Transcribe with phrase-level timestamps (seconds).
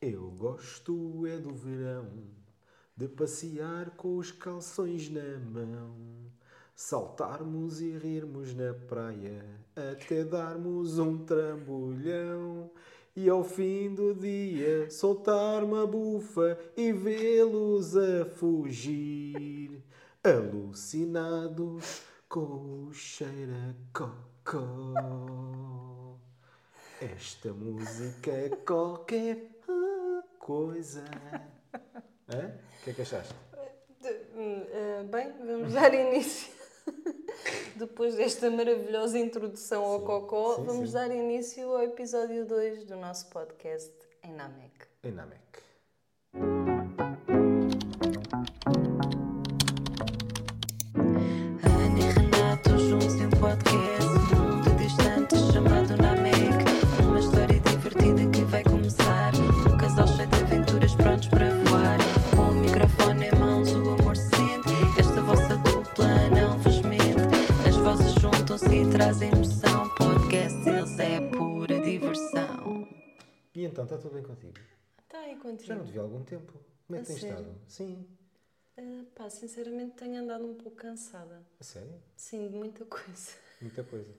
[0.00, 2.06] Eu gosto é do verão,
[2.96, 6.30] de passear com os calções na mão,
[6.72, 12.70] saltarmos e rirmos na praia, até darmos um trambolhão.
[13.16, 19.82] E ao fim do dia soltar uma bufa e vê-los a fugir,
[20.22, 24.94] alucinados com o cheiro a cocó.
[27.00, 29.57] Esta música é qualquer
[30.48, 31.04] coisa.
[32.30, 33.34] O que é que achaste?
[34.34, 36.52] Hum, eh, bem, vamos dar início.
[37.76, 40.94] Depois desta maravilhosa introdução ao Sim, Cocó, sim, vamos sim.
[40.94, 43.92] dar início ao episódio 2 do nosso podcast
[44.22, 44.86] em Namek.
[45.02, 45.67] Em Namek.
[69.08, 72.86] Trazem emoção Podcast eles é pura diversão
[73.54, 74.58] E então, está tudo bem contigo?
[75.02, 75.74] Está aí Já contigo.
[75.76, 76.52] não te vi há algum tempo.
[76.86, 77.38] Como é que tens sério?
[77.38, 77.58] estado?
[77.66, 78.06] Sim.
[78.76, 81.42] Ah, pá, sinceramente tenho andado um pouco cansada.
[81.58, 81.94] A sério?
[82.16, 83.32] Sim, de muita coisa.
[83.62, 84.12] Muita coisa.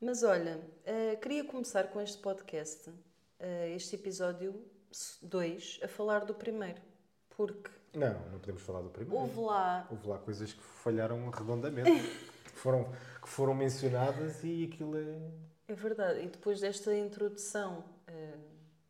[0.00, 2.90] Mas olha, ah, queria começar com este podcast,
[3.40, 4.54] ah, este episódio
[5.20, 6.80] 2, a falar do primeiro.
[7.28, 9.20] Porque Não, não podemos falar do primeiro.
[9.22, 11.90] houve lá Houve lá coisas que falharam redondamente.
[12.64, 15.18] foram, que foram mencionadas e aquilo é.
[15.68, 18.38] É verdade, e depois desta introdução eh,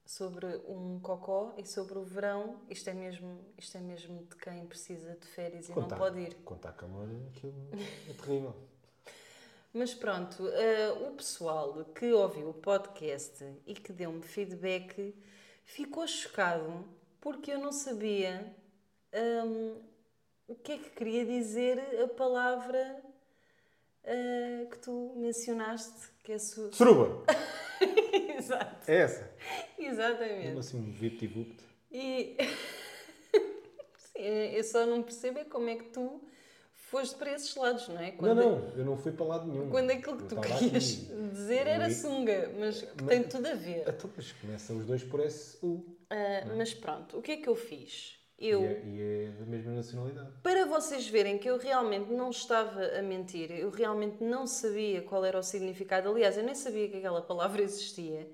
[0.06, 4.64] sobre um cocó e sobre o verão, isto é mesmo, isto é mesmo de quem
[4.66, 6.34] precisa de férias e Quando não pode ir.
[6.44, 7.54] Quando está calor, aquilo
[8.08, 8.54] é terrível.
[9.74, 15.12] Mas pronto, eh, o pessoal que ouviu o podcast e que deu-me feedback
[15.64, 16.84] ficou chocado
[17.20, 18.54] porque eu não sabia
[19.12, 19.80] hum,
[20.46, 23.03] o que é que queria dizer a palavra
[24.04, 26.70] eh, que tu mencionaste, que é su...
[26.72, 27.24] Suruba!
[28.38, 29.30] Exato, É essa?
[29.78, 30.58] exatamente.
[30.58, 31.64] Assim, um vipt-vupt.
[31.90, 32.36] E
[33.96, 36.20] Sim, eu só não percebo é como é que tu
[36.72, 38.10] foste para esses lados, não é?
[38.12, 39.68] Não, Quando, não, eu não fui para lado nenhum.
[39.70, 40.62] Quando aquilo que tu querias
[41.04, 41.30] aqui.
[41.32, 43.84] dizer era sunga, mas que Mas- tem tudo a ver.
[43.88, 45.84] Então, mas começam os dois por S-U.
[46.10, 48.16] Ah, mas pronto, o que é que eu fiz?
[48.38, 50.32] Eu, E, é, e é da mesma nacionalidade.
[50.42, 55.24] para vocês verem que eu realmente não estava a mentir, eu realmente não sabia qual
[55.24, 58.28] era o significado, aliás, eu nem sabia que aquela palavra existia,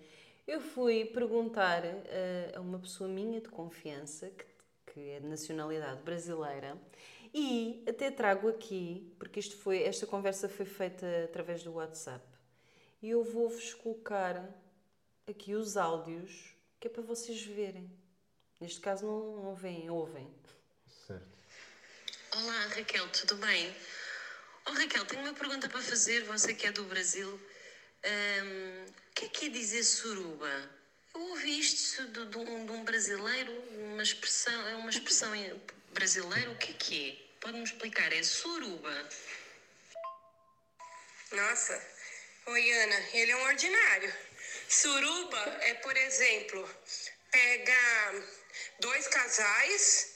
[0.47, 4.45] eu fui perguntar ah, a uma pessoa minha de confiança, que,
[4.93, 6.79] que é de nacionalidade brasileira,
[7.33, 12.25] e até trago aqui, porque isto foi, esta conversa foi feita através do WhatsApp,
[13.03, 14.49] e eu vou-vos colocar
[15.29, 18.00] aqui os áudios, que é para vocês verem.
[18.61, 20.31] Neste caso não, não veem, ouvem.
[21.07, 21.27] Certo.
[22.33, 23.75] Olá Raquel, tudo bem?
[24.67, 27.41] Oh Raquel, tenho uma pergunta para fazer, você que é do Brasil.
[28.05, 30.71] Ahm, o que é que é dizer suruba?
[31.15, 35.59] Eu ouvi isto de, de um, de um brasileiro, uma expressão, é uma expressão em-
[35.89, 37.41] brasileira, o que é que é?
[37.41, 38.13] Pode-me explicar?
[38.13, 39.09] É suruba.
[41.33, 41.83] Nossa,
[42.47, 44.13] oi Ana, ele é um ordinário.
[44.69, 46.69] Suruba é, por exemplo,
[47.31, 48.23] pega
[48.79, 50.15] dois casais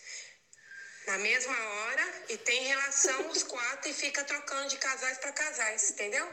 [1.07, 5.91] na mesma hora e tem relação os quatro e fica trocando de casais para casais,
[5.91, 6.27] entendeu?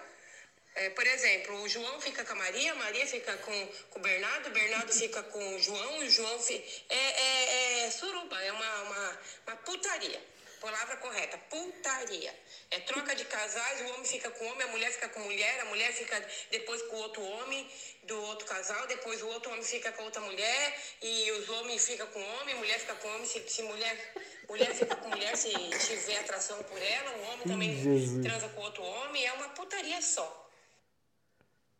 [0.73, 4.01] É, por exemplo, o João fica com a Maria, a Maria fica com, com o
[4.01, 6.65] Bernardo, o Bernardo fica com o João, o João fica.
[6.87, 10.21] É, é, é suruba, é uma, uma, uma putaria.
[10.61, 12.33] Palavra correta, putaria.
[12.69, 15.23] É troca de casais, o homem fica com o homem, a mulher fica com a
[15.23, 17.67] mulher, a mulher fica depois com o outro homem
[18.03, 22.05] do outro casal, depois o outro homem fica com outra mulher, e os homens ficam
[22.07, 24.13] com o homem, mulher fica com o homem, se, se mulher,
[24.47, 28.23] mulher fica com mulher, se tiver atração por ela, o homem também Jesus.
[28.25, 30.49] transa com outro homem, é uma putaria só.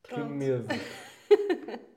[0.03, 0.29] Que Pronto.
[0.31, 0.67] medo.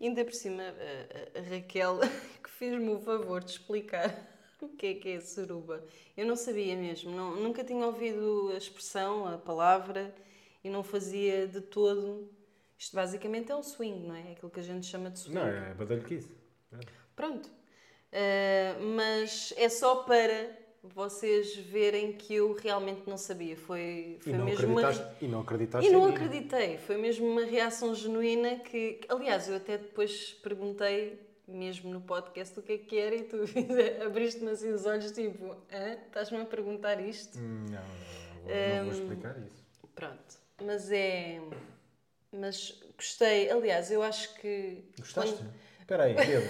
[0.00, 2.00] Ainda por cima, a, a- a Raquel
[2.42, 4.31] que fez-me o favor de explicar
[4.66, 5.84] o que é que é suruba.
[6.16, 10.14] Eu não sabia mesmo, não- nunca tinha ouvido a expressão, a palavra
[10.62, 12.28] e não fazia de todo.
[12.78, 14.30] Isto basicamente é um swing, não é?
[14.30, 15.34] É aquilo que a gente chama de swing.
[15.36, 16.30] Não, é badalhoquice.
[17.14, 17.48] Pronto.
[18.12, 20.50] Ah, mas é só para
[20.82, 23.56] vocês verem que eu realmente não sabia.
[23.56, 25.14] Foi, E foi não, mesmo uma.
[25.20, 29.56] e não acreditaste E não acreditei, foi mesmo uma reação genuína que, que, aliás, eu
[29.56, 31.18] até depois perguntei,
[31.48, 33.36] mesmo no podcast, o que é que era e tu
[34.04, 35.92] abriste-me assim os olhos, tipo, Hã?
[36.06, 37.38] estás-me a perguntar isto?
[37.38, 39.62] Não, não, não, não vou Hum, explicar isso.
[39.94, 41.40] Pronto, mas é.
[42.32, 44.82] Mas gostei, aliás, eu acho que.
[44.98, 45.36] Gostaste?
[45.36, 46.48] quando- Espera aí, Pedro.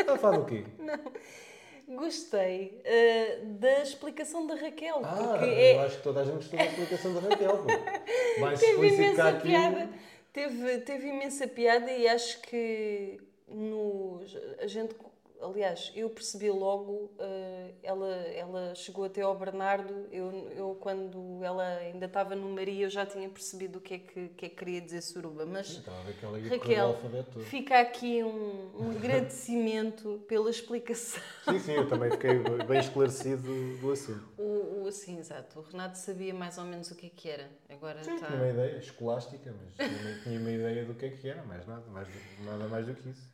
[0.00, 0.64] Está a falar do quê?
[1.88, 6.58] Gostei eh, da explicação da Raquel, Ah, eu é, acho que toda a gente gostou
[6.58, 7.58] da explicação da Raquel.
[7.58, 7.68] pô.
[8.40, 9.42] Mais teve imensa aquilo.
[9.42, 9.88] piada.
[10.32, 13.20] Teve, teve imensa piada e acho que
[13.52, 14.20] no,
[14.58, 14.94] a gente,
[15.40, 21.66] aliás, eu percebi logo, eh, ela, ela chegou até ao Bernardo, eu, eu quando ela
[21.78, 24.56] ainda estava no Maria eu já tinha percebido o que é que, que, é que
[24.56, 26.96] queria dizer suruba, mas que Raquel,
[27.44, 31.22] fica aqui um, um agradecimento pela explicação.
[31.44, 34.28] Sim, sim, eu também fiquei bem esclarecido do assunto.
[34.38, 37.50] O, o, assim, exato, o Renato sabia mais ou menos o que é que era,
[37.68, 38.26] agora Sim, está...
[38.26, 41.66] tinha uma ideia escolástica, mas também tinha uma ideia do que é que era, mais
[41.66, 42.08] nada, mais,
[42.44, 43.31] nada mais do que isso.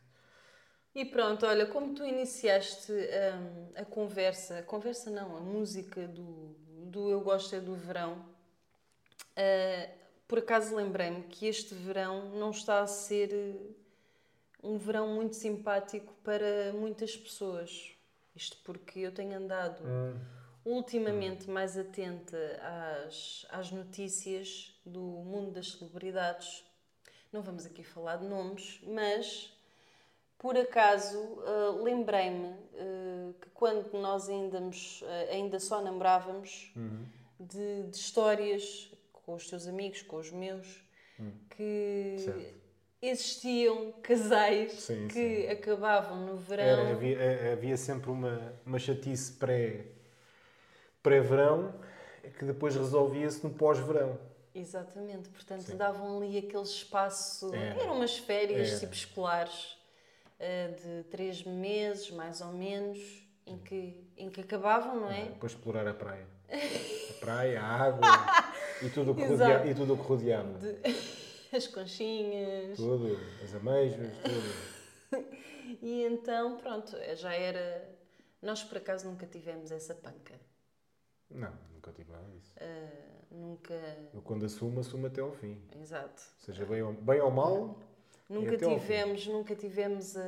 [0.95, 6.57] E pronto, olha, como tu iniciaste hum, a conversa, a conversa não, a música do,
[6.87, 8.25] do Eu Gosto é do Verão,
[9.39, 9.89] ah,
[10.27, 13.77] por acaso lembrei-me que este verão não está a ser
[14.63, 17.93] um verão muito simpático para muitas pessoas.
[18.35, 19.83] Isto porque eu tenho andado
[20.65, 22.37] ultimamente mais atenta
[23.07, 26.65] às, às notícias do mundo das celebridades.
[27.33, 29.57] Não vamos aqui falar de nomes, mas
[30.39, 36.73] por acaso uh, lembrei-me uh, que quando nós ainda, nos- uh, ainda só namorávamos,
[37.41, 40.83] de, de histórias com os teus amigos, com os meus,
[41.51, 42.55] que Certo.
[43.03, 45.49] existiam casais Sim, que sim.
[45.49, 46.65] acabavam no verão.
[46.65, 49.87] Era, havia, eh, havia sempre uma, uma chatice pré-
[51.03, 51.75] pré-verão
[52.39, 54.19] que depois resolvia-se no pós-verão.
[54.55, 55.77] Exatamente, portanto Sim.
[55.77, 57.83] davam ali aquele espaço, Era.
[57.83, 58.81] eram umas férias Era.
[58.81, 59.78] tipo escolares eh,
[60.39, 62.99] de três meses, mais ou menos,
[63.47, 65.25] em que, em que acabavam, não é?
[65.27, 66.27] Depois explorar a praia.
[66.49, 68.09] A praia, a água
[68.83, 69.53] e tudo o que, Exato.
[69.53, 70.59] rodea, e tudo o que rodeava.
[71.53, 72.77] As conchinhas.
[72.77, 75.29] Tudo, as ameijoas, tudo.
[75.83, 77.87] E então, pronto, eh, já era.
[78.41, 80.35] Nós por acaso nunca tivemos essa panca.
[81.31, 82.53] Não, nunca tive nada disso.
[82.57, 83.75] Eh, nunca.
[84.15, 85.63] Eu quando assumo, assumo até ao fim.
[85.79, 86.23] Exato.
[86.39, 87.79] Seja bem ou, bem ou mal,
[88.29, 90.23] Nunca tivemos, nunca tivemos a,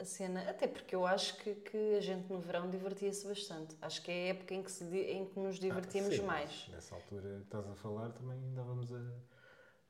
[0.00, 3.76] a cena, até porque eu acho que, que a gente no verão divertia-se bastante.
[3.82, 6.68] Acho que é a época em que, se, em que nos divertimos Ah, sim, mais.
[6.68, 9.00] Nessa altura estás a falar também andávamos a,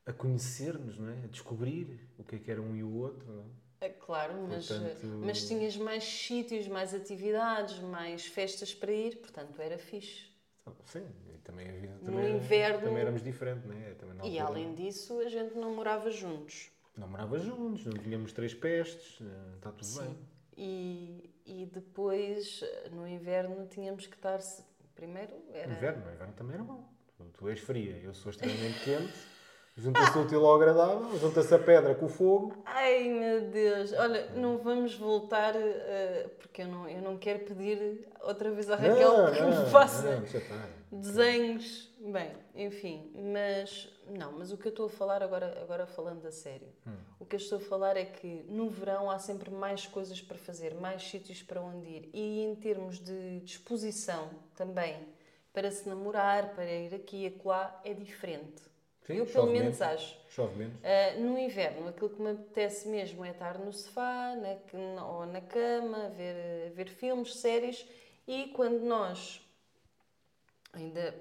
[0.07, 1.23] a conhecer-nos, não é?
[1.23, 3.85] A descobrir o que é que era um e o outro, não é?
[3.85, 9.61] É claro, mas, Portanto- mas tinhas mais sítios, mais atividades, mais festas para ir, portanto
[9.61, 10.31] era fixe.
[10.61, 13.93] Então, Sim, e também a vida No também, era- inverno- também éramos diferentes, não é?
[13.95, 16.69] Também E além disso, a gente não morava juntos.
[16.95, 20.03] Não morava juntos, não tínhamos três pestes, eh, está tudo Sim.
[20.05, 20.17] bem.
[20.55, 24.39] E, e depois, no inverno, tínhamos que estar.
[24.95, 25.71] Primeiro era.
[25.73, 26.87] Inverno, no inverno também era bom.
[27.17, 29.13] Tu, tu és fria, eu sou extremamente quente,
[29.75, 32.53] junta-se o útil ao agradável, junta-se a pedra com o fogo.
[32.65, 38.07] Ai meu Deus, olha, não vamos voltar, eh, porque eu não, eu não quero pedir
[38.21, 40.69] outra vez à Raquel que me faça não, estar.
[40.91, 41.91] desenhos.
[42.05, 46.31] Bem, enfim, mas não, mas o que eu estou a falar agora, agora falando a
[46.31, 46.67] sério,
[47.17, 50.37] o que eu estou a falar é que no verão há sempre mais coisas para
[50.37, 55.07] fazer, mais sítios para onde ir e em termos de disposição também
[55.53, 58.72] para se namorar, para ir aqui e acolá, é diferente.
[59.05, 60.17] Sim, eu pelo menos acho.
[60.29, 60.75] Chove menos.
[60.75, 65.41] Uh, no inverno, aquilo que me apetece mesmo é estar no sofá na, ou na
[65.41, 67.85] cama, ver, ver filmes, séries.
[68.25, 69.41] E quando nós
[70.71, 71.13] ainda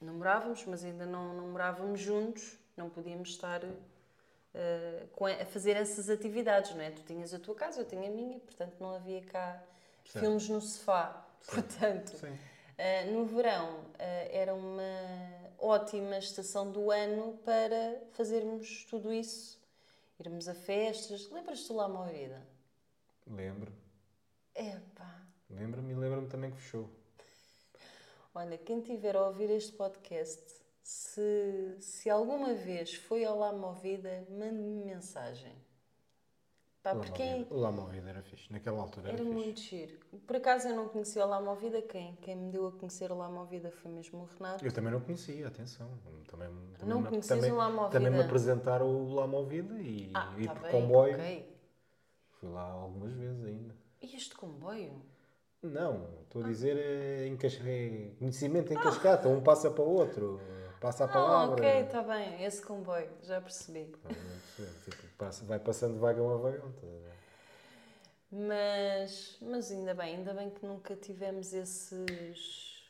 [0.00, 6.74] namorávamos, mas ainda não, não morávamos juntos, não podíamos estar uh, a, fazer essas atividades,
[6.74, 6.90] não é?
[6.90, 9.62] Tu tinhas a tua casa, eu tinha a minha, portanto não havia cá
[10.04, 11.26] filmes no sofá.
[11.46, 12.26] Portanto, Sim.
[12.32, 19.60] Uh, no verão era uma ótima estação do ano para fazermos tudo isso.
[20.18, 21.30] Irmos a festas.
[21.30, 22.46] Lembras-te do La Movida?
[23.26, 23.72] Lembro.
[24.54, 25.26] Epá!
[25.48, 26.90] Lembro-me e lembro-me também que fechou.
[28.34, 30.42] Olha, quem tiver a ouvir este podcast,
[30.82, 35.54] se, se alguma vez foi ao La Movida, mande-me mensagem.
[36.82, 38.50] Pá, porque O La Movida era fixe.
[38.50, 39.34] Naquela altura era, era fixe.
[39.44, 39.98] muito giro.
[40.26, 42.16] Por acaso eu não conhecia o La Movida, quem?
[42.22, 44.64] Quem me deu a conhecer o La Movida foi mesmo o Renato.
[44.64, 45.90] Eu também não conhecia, atenção.
[46.26, 46.48] Também, também
[46.88, 47.90] Não também, o La Movida?
[47.90, 51.14] Também me apresentaram o La Movida e, Ah, e tá por bem, comboio.
[51.14, 51.56] ok.
[52.30, 53.76] Fui lá algumas vezes ainda.
[54.00, 55.02] E este comboio?
[55.62, 57.36] Não, estou a dizer é, em
[58.18, 59.28] conhecimento em cascata.
[59.28, 60.40] Um passa para o outro.
[60.80, 61.54] Passa a Ah, palavra.
[61.56, 63.92] ok, está bem, esse comboio, já percebi.
[64.84, 66.72] Tipo, passa- vai passando de vagão a vagão.
[66.80, 67.10] ver?
[68.32, 72.80] Mas, mas ainda bem, ainda bem que nunca tivemos esses.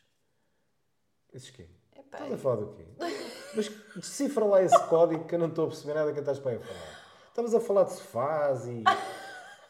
[1.33, 1.67] Esses quê?
[1.97, 2.85] Epá, Estás a falar do quê?
[3.55, 6.53] Mas decifra lá esse código que eu não estou a perceber nada que estás para
[6.53, 7.01] aí a falar.
[7.29, 8.85] Estamos a falar de sofás e,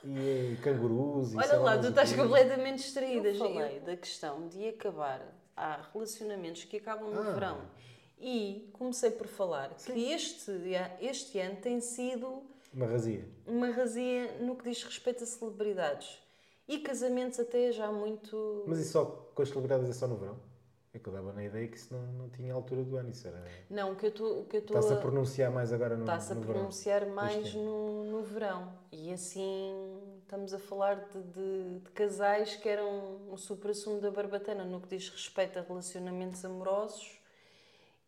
[0.04, 3.28] E cangurus e Olha lá, tu estás completamente distraída.
[3.28, 5.20] Eu falei da questão de acabar.
[5.56, 7.32] Há relacionamentos que acabam no Ah.
[7.32, 7.60] verão.
[8.20, 10.50] E comecei por falar que este,
[11.00, 13.26] este ano tem sido Uma razia.
[13.46, 16.18] uma razia no que diz respeito a celebridades.
[16.68, 18.64] E casamentos até já muito.
[18.66, 20.36] Mas isso só com as celebridades é só no verão?
[20.92, 23.10] É que eu dava na ideia que isso não, não tinha altura do ano.
[23.10, 23.42] Isso era.
[23.70, 26.40] Não, o que eu estou- Está-se a a- pronunciar mais agora no, Está-se a no
[26.42, 26.54] verão.
[26.54, 28.72] pronunciar mais no, no verão.
[28.92, 34.64] E assim estamos a falar de, de- de casais que eram o supra-sumo da barbatana
[34.64, 37.19] no que diz respeito a relacionamentos amorosos.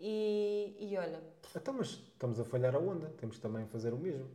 [0.04, 1.22] E, e olha,
[1.54, 3.08] Então, mas estamos a falhar a onda.
[3.18, 4.28] Temos também a fazer o mesmo.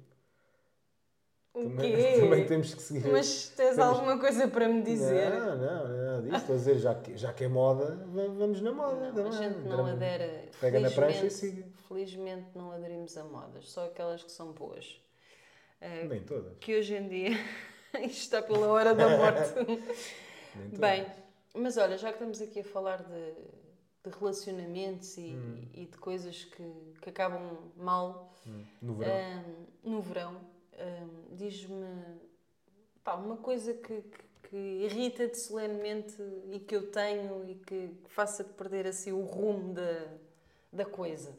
[1.54, 2.14] o também, quê?
[2.22, 3.12] também temos que seguir.
[3.12, 5.30] Mas tens temos- alguma coisa para me dizer?
[5.32, 6.22] Não, não, não.
[6.24, 6.36] Disso.
[6.38, 9.12] Estou a dizer, já que, já que é moda, va- vamos na moda.
[9.12, 10.50] Não, a gente não adere.
[10.62, 11.66] Pega na prancha e siga.
[11.90, 15.02] Felizmente não aderimos a modas, só aquelas que são boas.
[15.82, 16.58] Eh, Nem todas.
[16.60, 17.30] que hoje em dia
[18.02, 19.54] isto está pela hora da morte.
[20.80, 21.06] Bem,
[21.54, 23.34] mas olha, já que estamos aqui a falar de,
[24.10, 25.62] de relacionamentos e, Hum.
[25.74, 26.64] e de coisas que,
[27.02, 29.14] que acabam mal Hum, No verão.
[29.16, 30.42] ahm, no verão,
[30.80, 32.20] ahm, diz-me
[33.04, 36.16] pá, uma coisa que, que, que irrita-te solenemente
[36.52, 40.08] e que eu tenho e que faça-te perder assim o rumo da,
[40.72, 41.32] da coisa.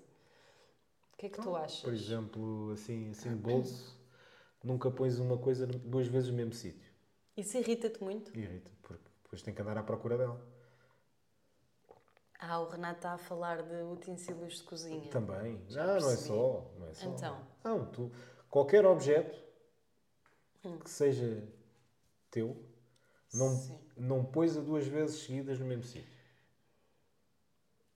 [1.12, 1.80] O que é que tu achas?
[1.80, 3.98] Por exemplo, assim, assim de bolso,
[4.62, 6.92] nunca pões uma coisa duas vezes no mesmo sítio.
[7.36, 8.36] Isso irrita-te muito?
[8.36, 10.57] Irrita, porque depois tem que andar à procura dela.
[12.38, 15.10] Ah, o Renato está a falar de utensílios de cozinha.
[15.10, 15.60] Também.
[15.68, 16.70] Já não, não é só.
[16.78, 17.08] Não é só.
[17.08, 17.46] Então.
[17.64, 18.12] Não, tu,
[18.48, 19.36] qualquer objeto
[20.64, 20.78] Hum.
[20.78, 21.42] que seja
[22.30, 22.56] teu,
[23.32, 23.78] não, Sim.
[23.96, 26.18] não pões a duas vezes seguidas no mesmo sítio.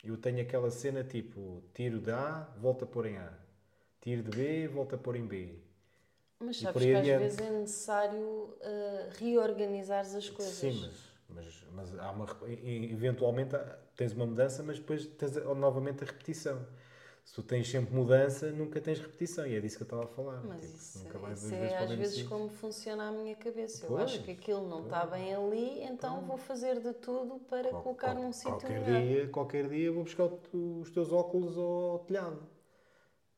[0.02, 3.32] Eu tenho aquela cena tipo, tiro de A, volta a pôr em A.
[4.00, 5.60] Tiro de B, volta a pôr em B.
[6.40, 10.54] Mas sabes que às vezes é necessário ah, reorganizar as coisas.
[10.54, 13.56] Sim, mas, mas, mas há uma, eventualmente
[13.96, 16.64] tens uma mudança, mas depois tens novamente a repetição.
[17.24, 19.46] Se tu tens sempre mudança, nunca tens repetição.
[19.46, 20.42] E é disso que eu estava a falar.
[20.42, 22.28] Mas Tipo, isso, nunca isso vezes é para o às vezes sítio.
[22.30, 23.86] como funciona a minha cabeça.
[23.86, 27.70] Eu Pois, acho que aquilo não está bem ali, então vou fazer de tudo para
[27.70, 29.02] Qual- colocar qual- num sítio qualquer melhor.
[29.02, 32.42] dia, qualquer dia vou buscar o os teus óculos ao telhado.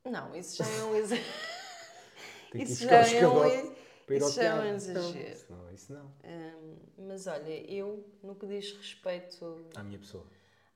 [0.05, 1.25] Não, isso já é um exagero.
[2.53, 3.45] Isso buscar já é um
[4.09, 5.39] isso já é um exagero.
[5.75, 6.05] Isso não.
[6.23, 10.25] Hum, mas olha, eu, no que diz respeito À minha pessoa.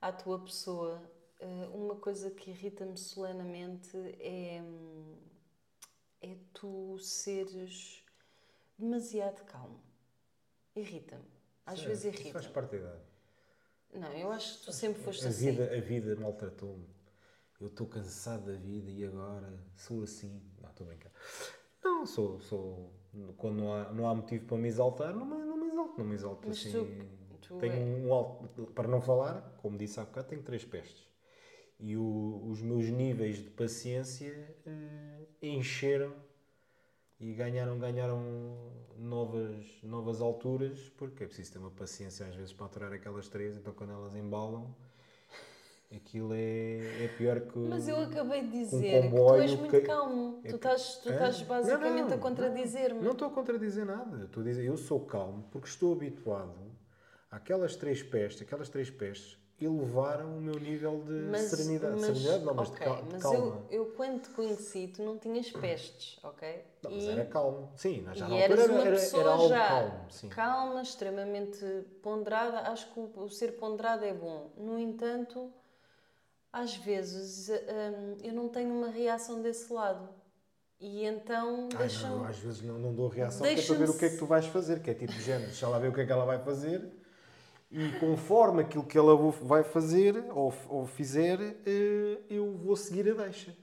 [0.02, 1.02] à tua pessoa,
[1.40, 4.62] eh, uma coisa que irrita-me solenamente é,
[6.22, 8.04] é tu seres
[8.78, 9.82] demasiado calmo.
[10.76, 11.24] Irrita-me.
[11.66, 13.04] Às é- vezes isso faz parte da idade.
[13.94, 15.52] Não, eu acho que tu sempre foste A assim.
[15.52, 16.88] vida, a vida maltratou-me.
[17.60, 20.42] Eu estou cansado da vida e agora sou assim.
[20.62, 21.12] Não, estou a brincar.
[21.84, 22.40] Não, sou.
[22.42, 22.94] sou
[23.38, 25.94] quando não há, não há motivo para me exaltar, não me, não me exalto.
[25.98, 26.72] Não me exalto Mas assim.
[26.72, 28.66] tu- tu tenho é- um alto.
[28.74, 31.08] Para não falar, como disse há bocado, tenho três pestes.
[31.80, 36.14] E o- os meus níveis de paciência eh, encheram
[37.20, 38.22] e ganharam, ganharam
[38.98, 43.58] novas, novas alturas, porque é preciso ter uma paciência às vezes para aturar aquelas três,
[43.58, 44.74] então quando elas embalam,
[45.96, 47.58] aquilo é, é pior que.
[47.58, 50.40] Mas eu acabei de dizer que tu és muito que- calmo.
[50.44, 53.02] é Tu estás, tu estás basicamente Não, não, a contradizer-me.
[53.02, 54.26] Não estou a contradizer nada.
[54.26, 56.54] Estou a dizer, eu sou calmo porque estou habituado
[57.32, 62.00] àquelas três pestes, aquelas três pestes elevaram o meu nível de serenidade.
[62.02, 63.66] serenidade não, mas de ok, cal- de mas calma.
[63.70, 66.64] eu, eu quando te conheci, tu não tinhas pestes, ok?
[66.82, 67.70] Não, mas E- era calmo.
[67.76, 70.06] Sim, já E na eras altura uma era, era, pessoa era algo já calmo.
[70.12, 70.30] Sim.
[70.30, 71.66] calma, extremamente
[72.02, 72.60] ponderada.
[72.72, 74.50] Acho que o, o ser ponderado é bom.
[74.56, 75.52] No entanto,
[76.52, 80.10] às vezes hum, eu não tenho uma reação desse lado.
[80.80, 82.16] E então Ai, deixa-me.
[82.16, 84.18] não, às vezes não, não dou reação que é para ver o que é que
[84.18, 86.12] tu vais fazer, que é tipo de género, deixa lá ver o que é que
[86.12, 86.90] ela vai fazer
[87.72, 93.14] e conforme aquilo que ela vai fazer ou, ou fizer, eh, eu vou seguir a
[93.14, 93.56] deixa.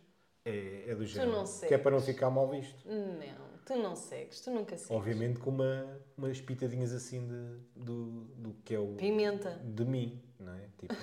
[0.44, 1.42] É, é do género.
[1.66, 2.76] que é para não ficar mal visto.
[2.86, 4.92] Não, tu não segues, tu nunca segues.
[4.92, 8.94] Obviamente com uma, umas pitadinhas assim de, do, do que é o.
[8.94, 9.60] Pimenta.
[9.64, 10.68] De mim, não é?
[10.78, 10.94] Tipo.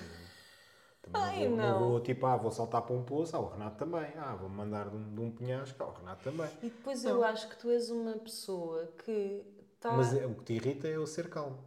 [1.12, 1.78] Também Ai, vou, não.
[1.90, 4.12] vou tipo, ah, vou saltar para um poço, ah, o Renato também.
[4.16, 6.48] Ah, vou mandar de um, de um penhasco, ah, o Renato também.
[6.62, 9.42] E depois eu acho que tu és uma pessoa que
[9.74, 9.92] está.
[9.92, 11.58] Mas é- o que te irrita é eu ser calmo.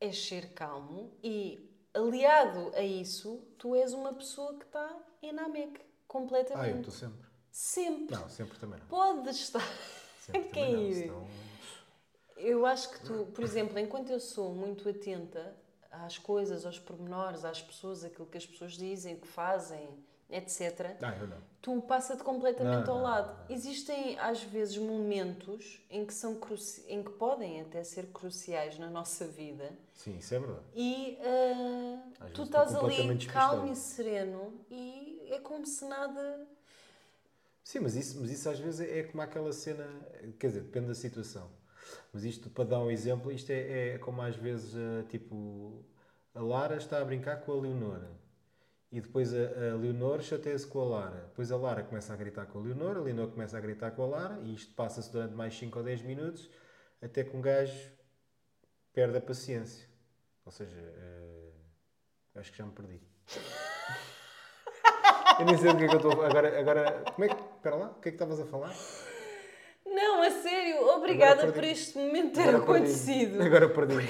[0.00, 5.80] é ser calmo e, aliado a isso, tu és uma pessoa que está em Namek,
[5.80, 6.88] Ah, eu completamente.
[6.88, 7.26] estou sempre.
[7.50, 8.16] Sempre.
[8.16, 8.86] Não, sempre também não.
[8.88, 9.62] Pode estar.
[10.20, 11.26] Sempre Quem também não.
[11.26, 11.28] senão-
[12.36, 15.56] Eu acho que tu, por exemplo, enquanto eu sou muito atenta
[16.04, 19.88] às coisas, aos pormenores, às pessoas, aquilo que as pessoas dizem, o que fazem
[20.30, 21.36] etc., Ah, eu não.
[21.60, 23.52] tu passa-te completamente Não, ao não, lado.
[23.52, 26.38] Existem, às vezes, momentos em que, são
[26.88, 30.64] em que podem até ser cruciais na nossa vida Sim, isso é verdade.
[30.74, 31.18] e
[32.20, 36.46] Às tu estás ali calmo e sereno e é como se nada.
[37.62, 39.86] Sim, mas isso, mas isso às vezes é, é como aquela cena,
[40.38, 41.48] quer dizer, depende da situação.
[42.12, 45.84] Mas isto, para dar um exemplo, isto é, é como às vezes, eh, tipo,
[46.34, 48.10] a Lara está a brincar com a Leonora.
[48.90, 51.20] E depois a, a Leonor chateia-se com a Lara.
[51.28, 54.04] Depois a Lara começa a gritar com a Leonor, a Leonor começa a gritar com
[54.04, 56.50] a Lara, e isto passa-se durante mais 5 ou 10 minutos,
[57.02, 57.90] até que um gajo
[58.92, 59.88] perde a paciência.
[60.44, 61.52] Ou seja, eh,
[62.36, 63.00] acho que já me perdi.
[65.38, 66.22] Eu nem sei do que é que eu estou.
[66.22, 67.34] Agora, agora, como é que.
[67.34, 68.72] Espera lá, o que é que estavas a falar?
[69.94, 71.70] Não, a sério, obrigada por perdi.
[71.70, 72.72] este momento ter Agora perdi.
[72.72, 73.42] acontecido.
[73.42, 74.08] Agora perdi.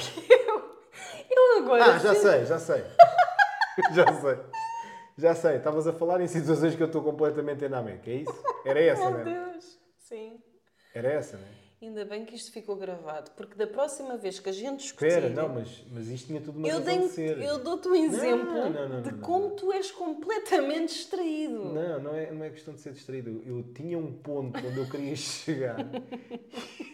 [1.31, 1.85] Eu agora.
[1.85, 2.85] Ah, já sei, já sei.
[3.95, 4.39] já sei.
[5.17, 8.45] Já sei, estavas a falar em situações que eu estou completamente em Namek, é isso?
[8.65, 9.25] Era essa, Meu não é?
[9.53, 9.79] Deus.
[9.99, 10.41] Sim.
[10.95, 11.64] Era essa, não é?
[11.83, 15.07] Ainda bem que isto ficou gravado, porque da próxima vez que a gente discutir.
[15.07, 17.43] Espera, não, mas, mas isto tinha tudo uma eu, razão de ser.
[17.43, 19.57] eu dou-te um exemplo não, não, de não, como não.
[19.57, 21.65] tu és completamente distraído.
[21.73, 23.43] Não, não é, não é questão de ser distraído.
[23.45, 25.77] Eu tinha um ponto onde eu queria chegar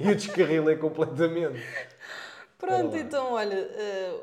[0.00, 1.60] e eu descarrilei completamente.
[2.58, 4.20] Pronto, então olha, eh,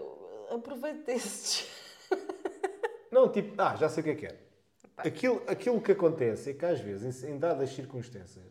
[0.52, 1.68] aproveita esses.
[3.12, 4.38] Não, tipo, ah, já sei o que é que é.
[4.98, 8.46] Aquilo, aquilo que acontece é que às vezes, em, dadas circunstâncias,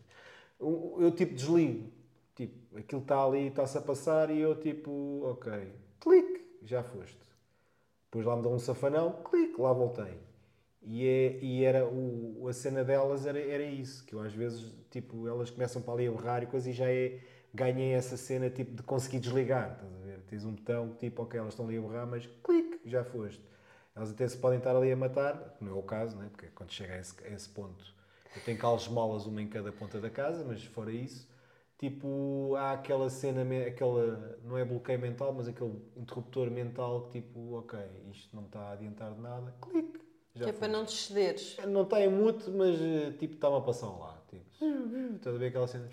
[0.59, 1.91] eu, tipo desligo.
[2.37, 7.17] Tipo, aquilo está ali, está-se a passar e eu tipo, ok, clique, já foste.
[8.05, 10.19] Depois lá me dão um safanão, clique, lá voltei.
[10.83, 14.71] E, é, e era o, a cena delas era, era isso, que eu às vezes,
[14.91, 17.19] tipo, elas começam para ali a berrar e coisa e já é,
[17.51, 20.19] ganhei essa cena tipo de conseguir desligar, estás a ver?
[20.29, 23.43] Tens um botão que tipo, ok, elas estão ali a berrar, mas clique, já foste.
[23.95, 26.29] Elas até se podem estar ali a matar, que não é o caso, né?
[26.31, 27.97] porque quando chega a esse, a esse ponto
[28.35, 31.27] eu tenho calos molas uma em cada ponta da casa, mas fora isso,
[31.77, 37.53] tipo, há aquela cena, aquela, não é bloqueio mental, mas aquele interruptor mental que tipo,
[37.55, 37.79] ok,
[38.11, 39.99] isto não está a adiantar de nada, clique,
[40.35, 41.57] já que é para não te cederes.
[41.67, 44.21] Não está em mute, mas eh, tipo, está-me a passar lado.
[44.29, 44.45] Tipo,
[45.15, 45.89] estás a ver aquela cena,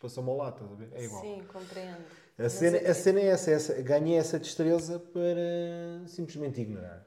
[0.00, 0.88] passou-me lado, estás a ver?
[0.94, 1.22] É igual.
[1.22, 2.04] Sim, compreendo.
[2.38, 7.06] A cena, é- a cena é essa, essa, ganhei essa destreza para simplesmente ignorar.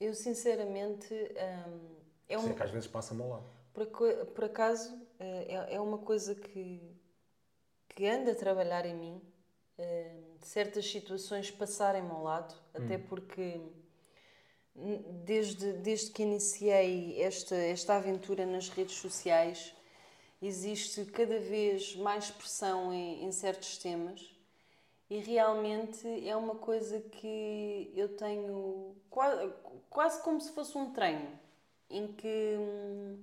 [0.00, 1.96] Eu sinceramente hum,
[2.28, 3.44] é um, é que às vezes passa-me lado.
[3.72, 6.80] por, por acaso eh, é, é uma coisa que,
[7.94, 9.22] que anda a trabalhar em mim.
[9.78, 13.60] hum, certas situações passarem-me ao lado, até porque
[15.24, 19.74] desde, desde que iniciei esta, esta aventura nas redes sociais
[20.40, 24.34] existe cada vez mais pressão em, em certos temas
[25.08, 29.52] e realmente é uma coisa que eu tenho quase,
[29.90, 31.38] quase como se fosse um treino
[31.90, 33.22] em que, hum,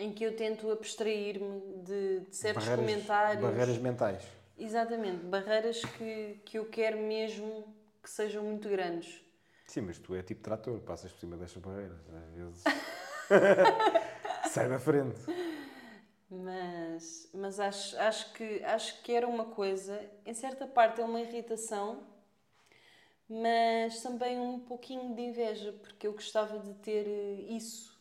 [0.00, 3.42] em que eu tento abstrair-me de, de certos comentários.
[3.42, 4.24] Barreiras mentais.
[4.58, 7.64] Exatamente, barreiras que, que eu quero mesmo
[8.02, 9.22] que sejam muito grandes.
[9.66, 11.98] Sim, mas tu é tipo trator, passas por cima destas barreiras.
[12.08, 12.64] Às vezes.
[14.50, 15.20] Sai da frente.
[16.30, 21.20] Mas, mas acho, acho, que, acho que era uma coisa, em certa parte é uma
[21.20, 22.06] irritação,
[23.28, 27.99] mas também um pouquinho de inveja, porque eu gostava de ter eh, isso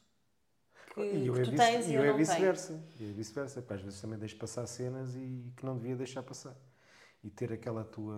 [1.07, 2.17] que, E que é, tu vice- tens e eu, eu é não tenho.
[2.17, 2.83] vice-versa.
[2.99, 3.61] E é vice-versa.
[3.61, 6.55] Pá, Às vezes também deixo passar cenas e que não devia deixar passar.
[7.23, 8.17] E ter aquela tua.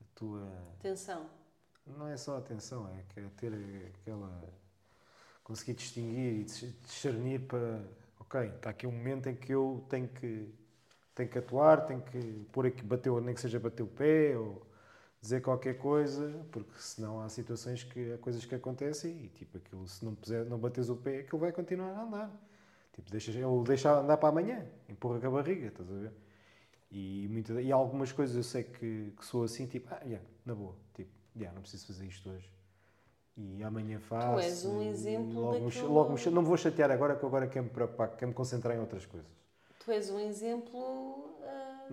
[0.00, 1.26] A tua Atenção.
[1.86, 3.52] Não é só atenção, é é ter
[3.94, 4.42] aquela.
[5.44, 7.82] conseguir distinguir e dis- discernir para.
[8.20, 10.52] Ok, está aqui um momento em que eu tenho que,
[11.14, 14.65] tenho que atuar, tenho que pôr aqui, bater, nem que seja bater o pé ou
[15.26, 19.86] dizer qualquer coisa, porque senão há situações que há coisas que acontecem e tipo aquilo,
[19.88, 22.30] se não, puser, não bateres o pé, aquilo vai continuar a andar.
[22.92, 26.12] Tipo, deixas, ou deixa andar para amanhã, empurra com a barriga, estás a ver?
[26.90, 30.54] E, muita, e algumas coisas eu sei que, que sou assim, tipo, ah, yeah, na
[30.54, 32.48] boa, tipo, yeah, não preciso fazer isto hoje.
[33.36, 34.38] E amanhã faço.
[34.38, 37.46] és um exemplo logo, me, daquilo- logo me Não me vou chatear agora, que agora
[37.48, 39.28] quero me preocupar, quero me concentrar em outras coisas.
[39.80, 41.36] Tu és um exemplo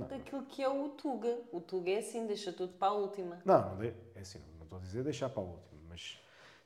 [0.01, 1.39] ah, daquilo que é o Tuga.
[1.51, 3.41] O Tuga é assim, deixa tudo para a última.
[3.45, 6.19] Não, não é assim, não estou a dizer deixar para a última, mas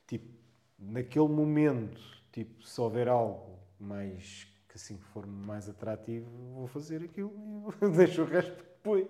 [0.06, 0.26] tipo,
[0.78, 2.00] naquele momento,
[2.32, 7.32] tipo, se houver algo mais que assim for mais atrativo, vou fazer aquilo
[7.82, 9.06] e deixo o resto depois.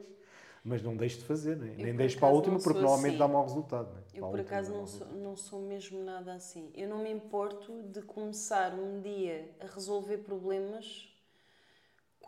[0.65, 1.75] Mas não deixo de fazer, né?
[1.79, 3.19] nem deixo para a última não porque normalmente assim.
[3.19, 3.95] dá mau resultado.
[3.95, 4.03] Né?
[4.13, 6.71] Eu, Para por acaso, não sou, não sou mesmo nada assim.
[6.75, 11.09] Eu não me importo de começar um dia a resolver problemas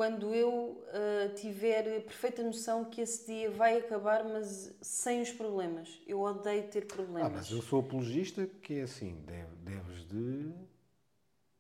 [0.01, 5.31] quando eu ah, tiver a perfeita noção que esse dia vai acabar, mas sem os
[5.31, 6.01] problemas.
[6.07, 7.31] Eu odeio ter problemas.
[7.31, 10.55] Ah, mas eu sou apologista que é assim, deve- deves de.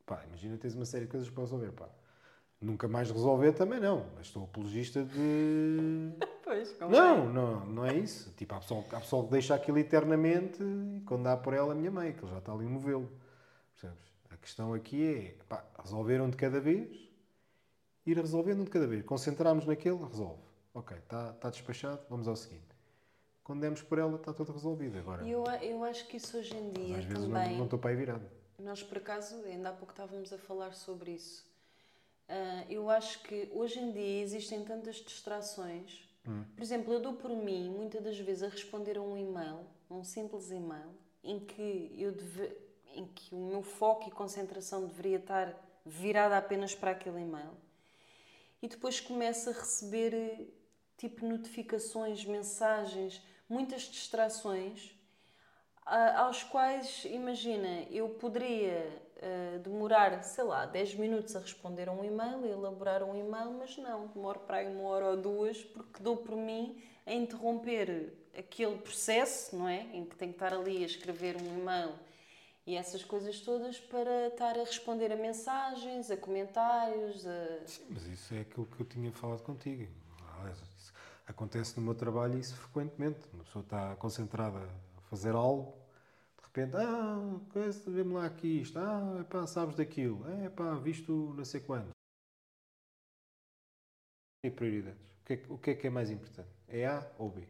[0.06, 1.86] Pá, imagina tens uma série de coisas para resolver, pá.
[2.58, 6.12] Nunca mais resolver também não, mas estou apologista de.
[6.42, 8.32] Pois, como Não, não, não é isso.
[8.38, 11.76] Tipo, há pessoal, há pessoal que deixa aquilo eternamente e quando dá por ela a
[11.76, 13.06] minha mãe, que ele já está ali no novelo.
[13.74, 14.10] Percebes?
[14.30, 17.09] A questão aqui é, pá, resolver um de cada vez,
[18.06, 19.04] ir resolvendo um de cada vez.
[19.04, 20.42] Concentrarmos naquele, resolve.
[20.72, 22.68] Ok, está está despachado, vamos ao seguinte.
[23.42, 24.98] Quando demos por ela, está tudo resolvido.
[24.98, 27.56] Agora, eu, eu acho que isso hoje em dia às vezes não, também.
[27.56, 28.24] não estou para aí virado.
[28.58, 31.44] Nós, por acaso, ainda há pouco estávamos a falar sobre isso.
[32.28, 36.08] Ah, eu acho que hoje em dia existem tantas distrações.
[36.54, 40.04] Por exemplo, eu dou por mim, muitas das vezes, a responder a um e-mail, um
[40.04, 42.56] simples e-mail, em que, eu deve,
[42.94, 47.50] em que o meu foco e concentração deveria estar virada apenas para aquele e-mail.
[48.62, 50.46] E depois começo a receber eh,
[50.96, 54.94] tipo notificações, mensagens, muitas distrações
[55.90, 62.04] aos quais, imagina, eu poderia eh, demorar, sei lá, 10 minutos a responder a um
[62.04, 66.00] e-mail, a elaborar um e-mail, mas não, demoro para aí uma hora ou duas, porque
[66.00, 69.80] dou por mim a interromper aquele processo, não é?
[69.92, 71.92] Em que tenho que estar ali a escrever um e-mail
[72.66, 77.66] e essas coisas todas para estar a responder a mensagens, a comentários, a...
[77.66, 79.86] Sim, mas isso é aquilo que eu tinha falado contigo.
[80.38, 80.92] Aliás, isso
[81.26, 83.20] acontece no meu trabalho isso frequentemente.
[83.32, 84.58] Uma pessoa está concentrada
[84.96, 85.74] a fazer algo,
[86.38, 91.34] de repente, ah, coisa, vê-me lá aqui isto, ah, pá, sabes daquilo, é pá, visto
[91.36, 91.90] não sei quando.
[94.42, 95.00] E prioridades?
[95.20, 96.50] O que, é, o que é que é mais importante?
[96.68, 97.46] É A ou B?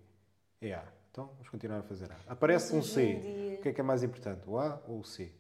[0.61, 1.00] É A.
[1.11, 2.17] Então vamos continuar a fazer A.
[2.33, 3.15] Aparece um C.
[3.15, 4.49] dia- O que é que é mais importante?
[4.49, 5.33] O A ou o C?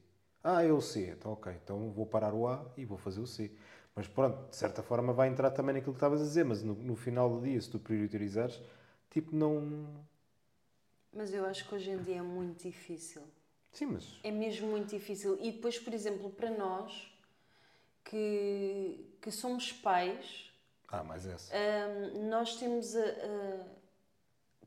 [0.42, 1.10] Ah, é o C.
[1.10, 1.52] Então, ok.
[1.62, 3.50] Então vou parar o A e vou fazer o C.
[3.94, 6.74] Mas pronto, de certa forma vai entrar também naquilo que estavas a dizer, mas no,
[6.74, 8.60] no final do dia, se tu priorizares,
[9.10, 10.04] tipo, não.
[11.12, 13.22] Mas eu acho que hoje em dia é muito difícil.
[13.72, 14.18] Sim, mas.
[14.22, 15.38] É mesmo muito difícil.
[15.40, 17.12] E depois, por exemplo, para nós
[18.04, 20.50] que, que somos pais,
[20.88, 21.52] Ah, mais essa.
[21.54, 23.66] hum, nós temos a, a-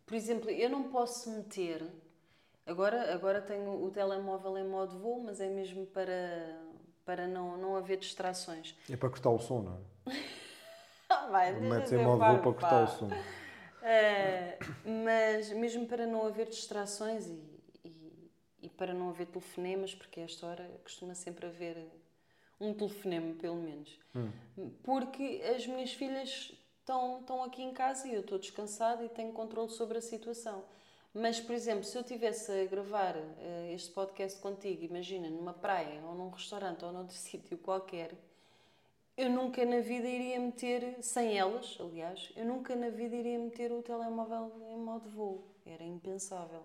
[0.05, 1.85] Por exemplo, eu não posso meter.
[2.65, 6.61] Agora, agora tenho o telemóvel em modo voo, mas é mesmo para,
[7.05, 8.75] para não, não haver distrações.
[8.89, 9.73] É para cortar o som, não
[10.07, 10.13] é?
[11.09, 13.09] Ah, vai, Metes em modo voo para cortar o som.
[13.85, 14.57] Eh,
[15.05, 20.23] mas mesmo para não haver distrações e, e, e para não haver telefonemas, porque a
[20.23, 21.91] esta hora costuma sempre haver
[22.61, 23.99] um telefonema, pelo menos.
[24.83, 29.31] Porque as minhas filhas estão, estão aqui em casa e eu estou descansada e tenho
[29.31, 30.63] controle sobre a situação.
[31.13, 36.01] Mas, por exemplo, se eu estivesse a gravar eh, este podcast contigo, imagina, numa praia
[36.05, 38.11] ou num restaurante ou noutro sítio qualquer,
[39.15, 43.71] eu nunca na vida iria meter, sem elas, aliás, eu nunca na vida iria meter
[43.71, 45.43] o telemóvel em modo voo.
[45.65, 46.63] Era impensável.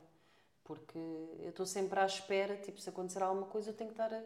[0.64, 0.98] Porque
[1.40, 4.22] eu estou sempre à espera, tipo, se acontecer alguma coisa, eu tenho que estar a-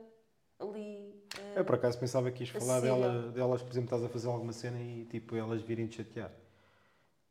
[0.62, 1.14] ali.
[1.38, 4.28] eh, Eu por acaso pensava que ias falar dela, delas, por exemplo, estás a fazer
[4.28, 6.30] alguma cena e tipo elas virem te chatear.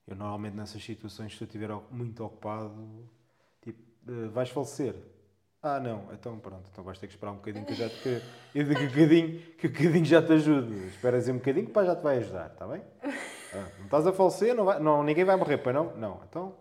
[0.07, 2.73] Eu normalmente nessas situações, se eu estiver o- muito ocupado,
[3.61, 3.79] tipo,
[4.11, 4.95] eh, vais falecer.
[5.63, 7.95] Ah, não, então pronto, então vais ter que esperar um bocadinho que eu já te,
[8.01, 8.21] que,
[8.55, 10.73] eu digo que o bocadinho, que o bocadinho já te ajudo.
[10.87, 12.81] Esperas aí um bocadinho que pá, já te vai ajudar, está bem?
[13.53, 15.93] Ah, não estás a falecer, não, vai, não, ninguém vai morrer, pois não?
[15.97, 16.55] Não, então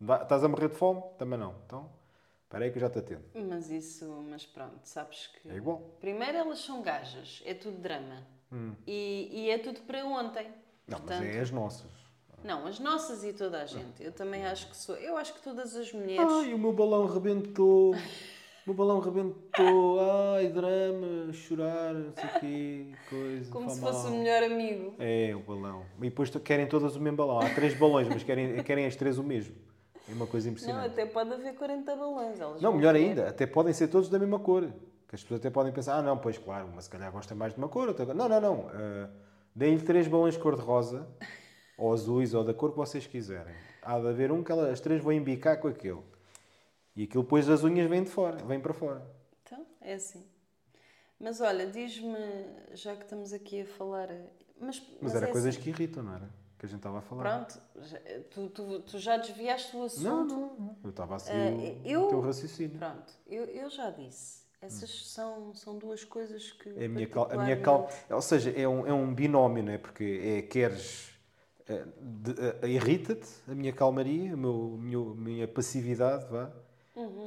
[0.00, 1.02] vai- estás a morrer de fome?
[1.18, 1.54] Também não.
[1.66, 1.90] Então,
[2.46, 3.24] espera aí que eu já te atendo.
[3.34, 5.48] Mas isso, mas pronto, sabes que.
[5.48, 5.96] É igual.
[6.00, 8.26] Primeiro elas são gajas, é tudo drama.
[8.86, 10.46] E, e é tudo para ontem.
[10.46, 10.52] Hum.
[10.88, 11.90] Não, Portanto, mas é as nossas.
[12.44, 14.02] Não, as nossas e toda a gente.
[14.02, 14.94] Eu também acho que sou.
[14.96, 16.30] Eu acho que todas as mulheres.
[16.30, 17.92] Ai, o meu balão rebentou.
[17.92, 17.96] O
[18.66, 19.98] meu balão rebentou.
[20.36, 23.52] Ai, drama, chorar, não sei o quê, coisa.
[23.52, 24.12] como se fosse mal.
[24.12, 24.94] o melhor amigo.
[24.98, 25.84] É, o balão.
[25.98, 27.40] E depois querem todas o mesmo balão.
[27.40, 29.56] Há três balões, mas querem, querem as três o mesmo.
[30.08, 30.86] É uma coisa Não, impressionante.
[30.86, 32.38] até pode haver 40 balões.
[32.60, 33.08] Não, melhor querer.
[33.08, 34.70] ainda, até podem ser todos da mesma cor.
[35.08, 37.52] Que as pessoas até podem pensar, ah não, pois claro, uma se calhar gosta mais
[37.52, 38.12] de uma cor, outra...
[38.12, 38.68] Não, não, não.
[38.72, 39.08] ah,
[39.54, 41.06] Deem-lhe três balões cor-de-rosa,
[41.78, 43.54] ou azuis, ou da cor que vocês quiserem.
[43.82, 46.02] Há de haver um que as três vão embicar com aquele.
[46.94, 49.06] E aquilo depois as unhas vêm de fora, vêm para fora.
[49.42, 50.24] Então, é assim.
[51.20, 52.16] Mas olha, diz-me,
[52.74, 54.08] já que estamos aqui a falar.
[54.60, 55.62] Mas, Mas, era é coisas assim.
[55.62, 56.28] que irritam, não era?
[56.58, 57.22] Que a gente estava a falar.
[57.22, 57.98] Pronto, já-
[58.30, 60.04] tu, tu, tu já desviaste o assunto.
[60.04, 60.76] Não, não, não.
[60.82, 62.78] Eu estava a seguir Ah, o, eu- o teu raciocínio.
[62.78, 64.46] Pronto, eu, eu já disse.
[64.60, 66.68] Essas são, são duas coisas que.
[66.70, 69.72] É a minha, cal, a minha cal, ou seja, é um, é um binómio, não
[69.72, 69.78] é?
[69.78, 71.10] Porque é queres
[71.68, 71.84] eh,
[72.62, 76.50] eh, irrita-te a minha calmaria, a meu, minha, minha passividade, vá,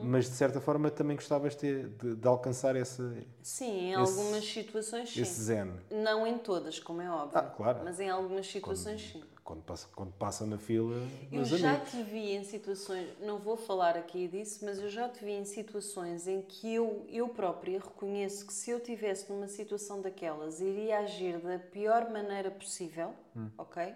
[0.04, 3.02] mas de certa forma também gostavas de, de- de alcançar esse,
[3.44, 5.22] Sim, em Esse- algumas situações sim.
[5.22, 5.72] esse zen.
[5.92, 7.38] Não em todas, como é óbvio.
[7.40, 7.82] Ah, claro.
[7.84, 9.24] Mas em algumas situações sim.
[9.44, 10.96] Quando passa, quando passa na fila,
[11.32, 11.90] Eu já amigos.
[11.90, 15.44] te vi em situações, não vou falar aqui disso, mas eu já te vi em
[15.46, 21.00] situações em que eu, eu própria reconheço que se eu estivesse numa situação daquelas, iria
[21.00, 23.50] agir da pior maneira possível, Hum.
[23.58, 23.92] ok?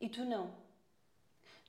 [0.00, 0.50] E tu não.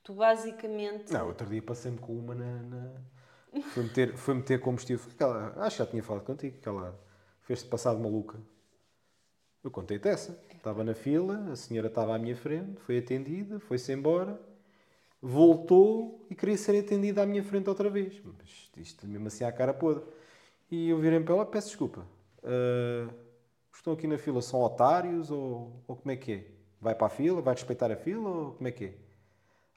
[0.08, 1.12] Tu basicamente.
[1.12, 2.64] Não, outro dia passei-me com uma na.
[2.64, 3.62] na...
[3.74, 5.06] Foi, meter, foi meter combustível.
[5.12, 6.98] Aquela, acho que já tinha falado contigo, que ela
[7.42, 8.40] fez-te passar de maluca.
[9.62, 10.42] Eu contei-te essa.
[10.56, 14.40] Estava na fila, a senhora estava à minha frente, foi atendida, foi-se embora,
[15.22, 18.22] voltou e queria ser atendida à minha frente outra vez.
[18.24, 20.06] Mas isto mesmo assim à cara podre.
[20.72, 22.08] E eu virei para ela, peço desculpa.
[22.46, 23.14] ah,
[23.76, 26.46] estão aqui na fila são otários ou, ou como é que é?
[26.80, 29.07] Vai para a fila, vai respeitar a fila ou como é que é?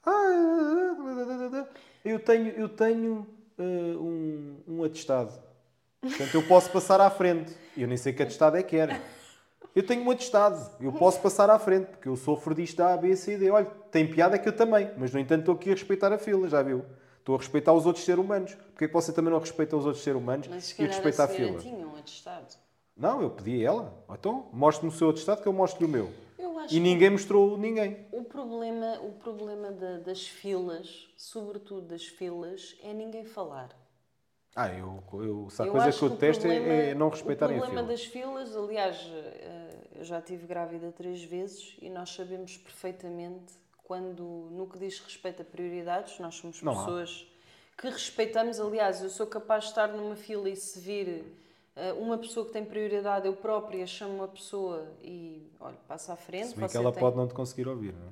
[0.05, 1.65] Ah,
[2.03, 5.33] eu tenho, eu tenho ah, um, um atestado.
[6.01, 7.55] Portanto, eu posso passar à frente.
[7.77, 8.99] Eu nem sei que atestado é que era.
[9.75, 10.69] Eu tenho um atestado.
[10.81, 13.51] Eu posso passar à frente, porque eu sofro disto da A, B, C e D.
[13.51, 14.89] Olha, tem piada que eu também.
[14.97, 16.83] Mas, no entanto, estou aqui a respeitar a fila, já viu?
[17.19, 18.55] Estou a respeitar os outros seres humanos.
[18.55, 21.27] Porquê que você também não respeita os outros seres humanos Mas e respeita a a
[21.27, 21.59] fila?
[21.59, 22.47] tinha um atestado.
[22.97, 23.93] Não, eu pedi a ela.
[24.11, 26.11] Então, mostre-me o seu atestado que eu mostro o meu.
[26.69, 28.05] E ninguém mostrou ninguém.
[28.11, 33.69] O problema, o problema da- das filas, sobretudo das filas, é ninguém falar.
[34.55, 37.09] Ah, eu, eu, se há Eu coisa que eu o detesto é- problema- é não
[37.09, 37.97] respeitarem O a problema fila.
[37.97, 44.23] das filas, aliás, eh, eu já estive grávida três vezes e nós sabemos perfeitamente quando,
[44.51, 46.75] no que diz respeito a prioridades, nós somos Não há.
[46.85, 47.27] pessoas
[47.77, 48.59] que respeitamos.
[48.59, 51.23] Aliás, eu sou capaz de estar numa fila e se vir
[51.93, 56.49] uma pessoa que tem prioridade, eu própria chamo uma pessoa e, olha, passa à frente.
[56.49, 58.11] Se bem que ela tem- pode não te conseguir ouvir, não é?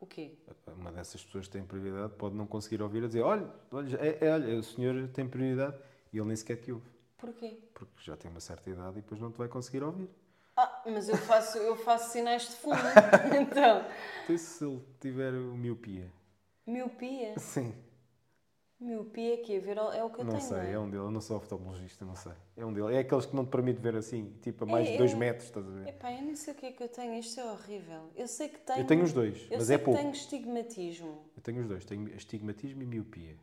[0.00, 0.36] O quê?
[0.78, 4.18] Uma dessas pessoas que tem prioridade pode não conseguir ouvir a dizer: olha, olha, é,
[4.26, 5.76] é, olha, o senhor tem prioridade
[6.12, 6.86] e ele nem sequer te ouve.
[7.18, 7.58] Porquê?
[7.74, 10.08] Porque já tem uma certa idade e depois não te vai conseguir ouvir.
[10.56, 12.76] Ah, mas eu faço, eu faço sinais de fundo.
[13.40, 13.84] então,
[14.24, 16.12] Então, se ele tiver miopia?
[16.66, 17.34] miopia.
[17.38, 17.74] Sim.
[18.78, 20.42] Miopia que é ver é o que eu não tenho.
[20.42, 20.72] sei, não é?
[20.72, 21.02] é um dele.
[21.04, 22.32] Eu não sou oftalmologista, não sei.
[22.58, 22.94] É um dele.
[22.94, 25.16] É aqueles que não te permite ver assim, tipo a mais É, de 2 eu-
[25.18, 25.88] metros, estás a ver?
[25.88, 28.10] Epá, eu nem sei o que é que eu tenho, isto é horrível.
[28.14, 28.80] Eu sei que tenho.
[28.80, 29.98] Eu tenho os dois, eu mas sei é que pouco.
[29.98, 31.18] tenho estigmatismo.
[31.34, 33.36] Eu tenho os dois, tenho astigmatismo e miopia.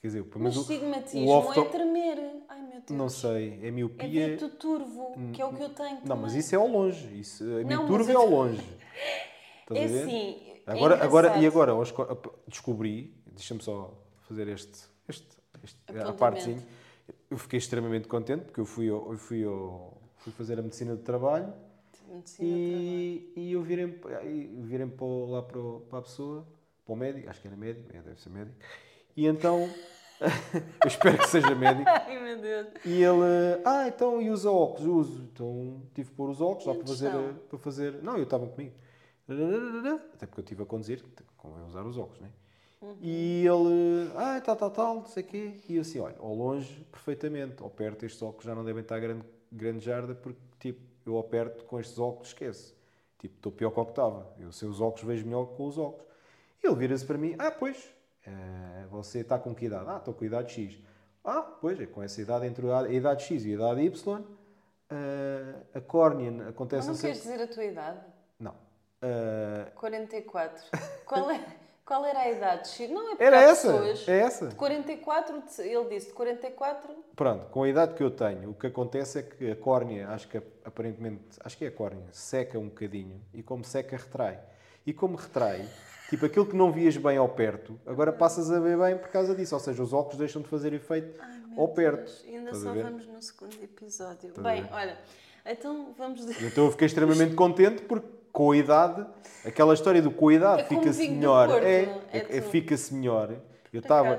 [0.00, 2.18] Quer dizer, pelo Mas menos o- estigmatismo o oftal- é tremer.
[2.48, 2.84] Ai meu Deus.
[2.90, 4.28] Não sei, é É miopia.
[4.28, 5.98] ver tudo turvo, que é o que eu tenho.
[6.06, 6.38] Não, mas também.
[6.38, 7.20] isso é ao longe.
[7.20, 8.56] Isso, a minha Não, mas é eu- ao longe.
[9.62, 10.02] Estás É a ver?
[10.02, 10.42] assim.
[10.66, 11.72] é Agora, agora, e agora
[12.48, 13.92] descobri, deixa-me só
[14.32, 15.28] fazer este, este,
[15.62, 16.62] este a partezinho.
[17.30, 21.02] Eu fiquei extremamente contente porque eu fui, eu fui, ao- fui fazer a medicina do
[21.02, 21.52] trabalho
[22.08, 22.86] Medicina do trabalho.
[22.86, 23.92] e, e eu virei-me
[24.92, 26.46] para, o- lá para, para a pessoa,
[26.84, 28.56] para o médico, acho que era médico, é, deve ser médico,
[29.16, 29.68] e então,
[30.84, 32.68] eu espero que seja médico, Ai meu Deus.
[32.84, 35.08] e ele, ah, então, e usa óculos?
[35.08, 35.22] Uso.
[35.32, 38.02] Então tive que pôr os óculos lá E para fazer, para fazer.
[38.02, 38.74] Não, eu estava comigo.
[40.14, 41.02] Até porque eu estive a conduzir,
[41.36, 42.30] convém usar os óculos, não é?
[42.82, 42.96] Uhum.
[43.00, 45.54] E ele, ah, tal, tal, tal, não sei o quê.
[45.68, 47.62] E eu assim, olha, ao longe, perfeitamente.
[47.62, 51.22] Ao perto, estes óculos já não devem estar grande, grande jarda, porque, tipo, eu ao
[51.22, 52.74] perto, com estes óculos, esquece.
[53.18, 54.26] Tipo, estou pior que o que estava.
[54.38, 56.04] Eu sem os óculos vejo melhor que com os óculos.
[56.62, 57.88] E ele vira-se para mim, ah, pois,
[58.26, 59.88] eh, você está com que idade?
[59.88, 60.78] Ah, estou com a idade X.
[61.24, 64.24] Ah, pois, é com essa idade, entre a idade X e a idade Y,
[64.90, 67.02] eh, a córnea Mas acontece não assim.
[67.06, 68.00] queres dizer a tua idade?
[68.40, 68.56] Não.
[69.00, 70.64] Eh, 44.
[71.06, 71.44] Qual, é,
[71.84, 72.88] qual era a idade?
[72.88, 74.08] Não, é era essa, pessoas...
[74.08, 74.46] é essa.
[74.48, 76.94] De 44, de- ele disse de 44.
[77.16, 80.28] Pronto, com a idade que eu tenho, o que acontece é que a córnea, acho
[80.28, 84.38] que aparentemente, acho que é a córnea, seca um bocadinho e como seca, retrai.
[84.86, 85.68] E como retrai,
[86.08, 89.34] tipo aquilo que não vias bem ao perto, agora passas a ver bem por causa
[89.34, 89.54] disso.
[89.54, 91.20] Ou seja, os óculos deixam de fazer efeito
[91.56, 92.04] ao perto.
[92.04, 94.28] Deus, ainda só vamos no segundo episódio.
[94.30, 94.98] Estás Bem, olha,
[95.44, 96.24] então vamos.
[96.40, 99.06] Então eu fiquei extremamente contente porque com a idade,
[99.44, 101.48] aquela história do com a idade É fica-se melhor.
[101.48, 103.36] Porto, é, é, É é- fica-se melhor.
[103.72, 104.18] Eu estava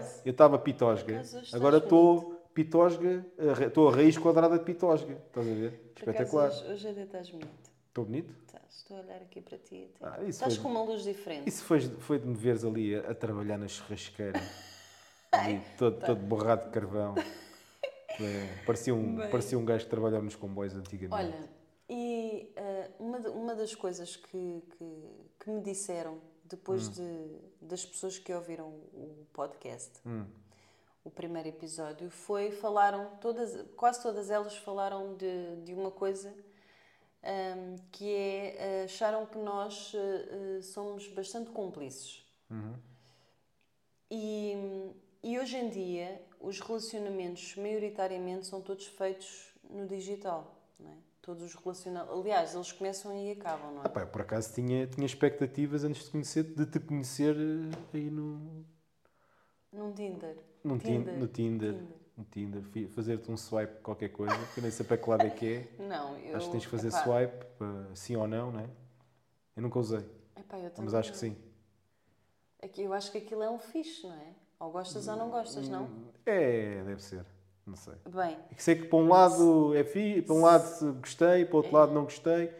[0.55, 1.21] eu pitosga,
[1.53, 3.25] agora estou pitosga,
[3.65, 5.13] estou a raiz quadrada de pitosga.
[5.27, 5.71] Estás a ver?
[5.71, 6.49] Por acaso, Espetacular.
[6.49, 7.71] Hoje, hoje até estás bonito.
[7.87, 8.33] Estou bonito?
[8.47, 9.91] Estás, estou a olhar aqui para ti.
[10.01, 11.47] Ah, estás foi- com uma luz diferente.
[11.47, 14.39] Isso foi, foi de me veres ali a, a trabalhar na churrasqueira,
[15.31, 17.15] ali, todo, todo borrado de carvão.
[18.21, 19.29] É, parecia, um, Bem.
[19.31, 21.15] parecia um gajo que trabalhava nos comboios antigamente.
[21.35, 21.49] Olha,
[23.23, 25.09] de- uma das coisas que, que,
[25.39, 29.91] que me disseram depois de, das pessoas que ouviram o podcast,
[31.03, 36.33] o primeiro episódio, foi falaram, todas, quase todas elas falaram de, de uma coisa
[37.23, 42.23] ahm, que é acharam que nós ah, somos bastante cúmplices.
[44.11, 44.53] E,
[45.23, 50.52] e hoje em dia, os relacionamentos, maioritariamente, são todos feitos no digital?
[51.23, 52.19] Todos os relacionamentos.
[52.19, 53.85] Aliás, eles começam e acabam, não é?
[53.85, 58.09] Ah, pá, por acaso tinha, tinha expectativas antes de, conhecer, de te conhecer eh, aí
[58.09, 58.65] no,
[59.71, 60.37] Num Tinder.
[60.65, 61.17] no Tinder.
[61.17, 61.81] No Tinder.
[62.17, 62.89] No Tinder.
[62.89, 65.67] Fazer-te um swipe qualquer coisa, que eu nem sei para que lado é que é.
[65.87, 66.35] Não, eu.
[66.35, 68.69] Acho que tens que fazer epá, swipe, para sim ou não, não é?
[69.55, 70.05] Eu nunca usei,
[70.35, 71.37] epá, eu mas também acho que sim.
[72.77, 74.33] Eu acho que aquilo é um fixe, não é?
[74.59, 75.89] Ou gostas ou não gostas, não?
[76.25, 77.25] É, deve ser.
[77.65, 77.93] Não sei.
[78.09, 81.53] Bem, É que sei que para um lado é fi, para um lado gostei, para
[81.53, 82.51] o outro lado não gostei.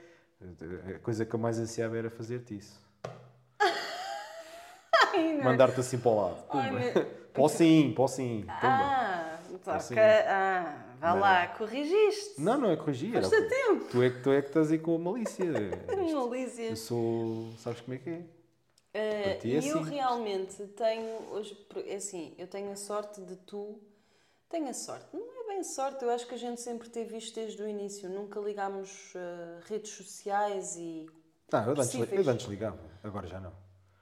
[0.96, 2.82] A coisa que eu mais ansiava era fazer-te isso.
[5.44, 6.44] Mandar-te assim para o lado.
[6.48, 6.80] Pumba.
[6.80, 8.42] meu- Para o sim, para o sim.
[8.42, 8.54] Tumba.
[8.62, 9.96] Ah, Assim.
[9.96, 10.26] toca.
[10.28, 11.20] Ah, vá Não.
[11.20, 12.40] lá, corrigiste.
[12.42, 13.14] Não, não é corrigir.
[13.14, 13.86] Foste a tempo.
[13.92, 15.46] Tu é, que, tu é que estás aí com a malícia.
[15.98, 16.80] Eu Malícias.
[16.80, 17.52] sou.
[17.58, 18.14] Sabes como é que é?
[18.16, 18.28] Uh,
[18.96, 19.90] é e eu simples.
[19.90, 23.80] realmente tenho, hoje, é assim, eu tenho a sorte de tu,
[24.54, 27.34] tenho a sorte, não é bem sorte, eu acho que a gente sempre teve isto
[27.34, 31.10] desde o início, nunca ligámos uh, redes sociais e...
[31.52, 33.52] Não, eu de antes, eu antes ligava, agora já não.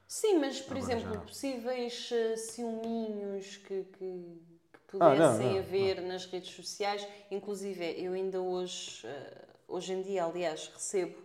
[0.05, 1.25] Sim, mas, por Agora exemplo, não.
[1.25, 4.41] possíveis uh, ciúminhos que, que,
[4.89, 9.93] que Ah, não, pudessem não, haver nas redes sociais, inclusive eu ainda hoje, uh, hoje
[9.93, 11.17] em dia, aliás, recebo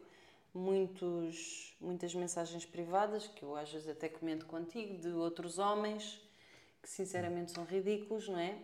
[0.54, 6.22] muitos, muitas mensagens privadas, que eu às vezes até comento contigo, de outros homens
[6.80, 8.56] que sinceramente são ridículos, não é?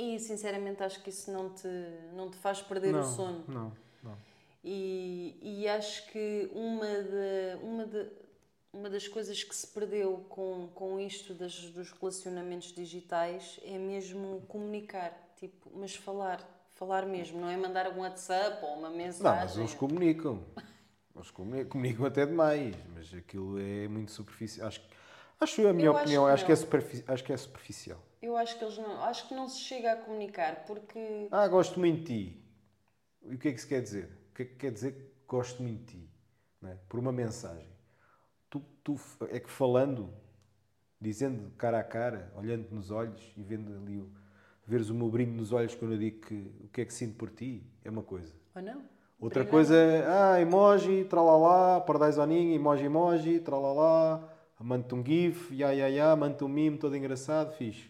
[0.00, 1.68] E sinceramente acho que isso não te,
[2.14, 3.44] não te faz perder não, o sono.
[3.46, 4.16] Não, não.
[4.64, 8.06] E, e acho que uma, de, uma, de,
[8.72, 14.42] uma das coisas que se perdeu com, com isto das, dos relacionamentos digitais é mesmo
[14.48, 19.38] comunicar, tipo, mas falar, falar mesmo, não é mandar um WhatsApp ou uma Não, mensagem.
[19.40, 20.42] mas uns comunicam.
[21.14, 24.68] Uns comunicam, até demais, mas aquilo é muito superficial.
[24.68, 24.80] Acho,
[25.38, 27.14] acho a minha Eu opinião, acho que, é não.
[27.14, 28.02] acho que é superficial.
[28.22, 31.80] Eu acho que eles não, acho que não se chega a comunicar porque Ah, gosto
[31.80, 32.44] muito de ti.
[33.22, 34.10] E o que é que isso quer dizer?
[34.30, 36.10] O que é que quer dizer que gosto muito de ti?
[36.64, 36.76] É?
[36.88, 37.68] Por uma mensagem.
[38.50, 38.96] Tu, tu,
[39.30, 40.12] é que falando,
[41.00, 44.10] dizendo cara a cara, olhando nos olhos e vendo ali o,
[44.66, 47.16] veres o meu brilho nos olhos quando eu digo que o que é que sinto
[47.16, 48.34] por ti, é uma coisa.
[48.54, 48.82] ou não?
[49.18, 54.26] Outra coisa é, ah, emoji, tralalá, pardais ao ninho, emoji, emoji, tralalá,
[54.58, 57.89] mando-te um gif, ya, ya, ya, mando-te um mimo todo engraçado, fixe.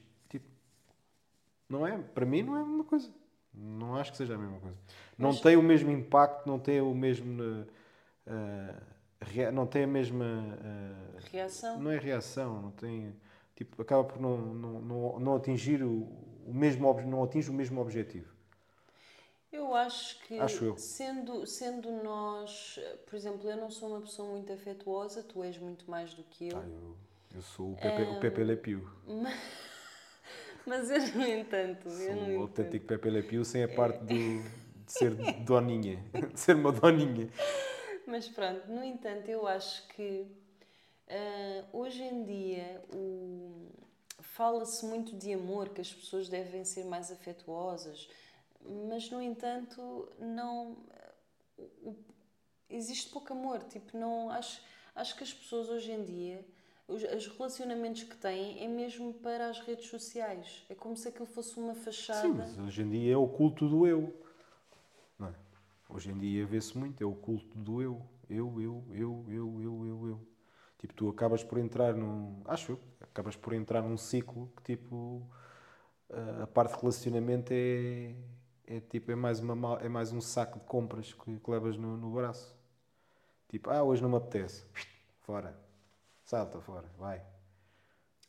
[1.71, 3.09] Não é, para mim não é a mesma coisa.
[3.55, 4.77] Não acho que seja a mesma coisa.
[5.19, 7.67] Não tem o mesmo impacto, não tem o mesmo,
[8.27, 8.75] eh,
[9.23, 10.25] rea- não tem a mesma,
[10.65, 11.79] eh, Reação?
[11.81, 13.15] não é reação, não tem,
[13.57, 16.09] tipo, acaba por não, não, não, não atingir o,
[16.47, 18.29] o mesmo, não atinge o mesmo objetivo.
[19.53, 20.77] Eu acho que, Acho eu.
[20.79, 25.91] Sendo, sendo nós, por exemplo, eu não sou uma pessoa muito afetuosa, tu és muito
[25.91, 26.97] mais do que eu, Ah, eu,
[27.37, 28.89] eu sou o Pepe, o Pepe Le Pew.
[30.67, 33.99] Mas eu, no entanto, eu, Sou no entanto, autêntico Pepe Le Pew sem a parte
[34.01, 36.03] do, de ser doninha.
[36.33, 37.29] De ser uma doninha.
[38.07, 40.27] mas pronto, no entanto, eu acho que
[41.09, 43.69] ah, hoje em dia o-
[44.21, 48.09] fala-se muito de amor, que as pessoas devem ser mais afetuosas,
[48.89, 50.77] mas no entanto, não.
[51.59, 51.95] o-
[52.69, 53.63] existe pouco amor.
[53.65, 54.61] Tipo, não acho,
[54.95, 56.45] acho que as pessoas hoje em dia,
[56.91, 60.65] os, os relacionamentos que têm é mesmo para as redes sociais.
[60.69, 62.21] É como se aquilo fosse uma fachada.
[62.21, 64.15] Sim, mas hoje em dia é o culto do eu.
[65.19, 65.35] Não é?
[65.89, 68.01] Hoje em dia vê-se muito, é o culto do eu.
[68.29, 70.21] Eu, eu, eu, eu, eu, eu, eu.
[70.79, 72.41] Tipo, tu acabas por entrar num.
[72.45, 75.23] Acho eu, acabas por entrar num ciclo que tipo.
[76.43, 78.15] a- parte de relacionamento é.
[78.67, 81.97] É tipo, é mais, uma, é mais um saco de compras que, que levas no,
[81.97, 82.57] no braço.
[83.49, 84.65] Tipo, ah, hoje não me apetece.
[85.23, 85.59] Fora.
[86.31, 87.21] Salta fora, vai.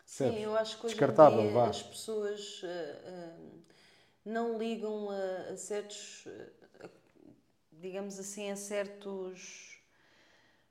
[0.03, 3.39] Sim, eu acho que hoje Descartável, dia as pessoas ah, ah,
[4.25, 6.25] não ligam a, a certos,
[6.83, 6.89] a-
[7.71, 9.79] digamos assim, a certos.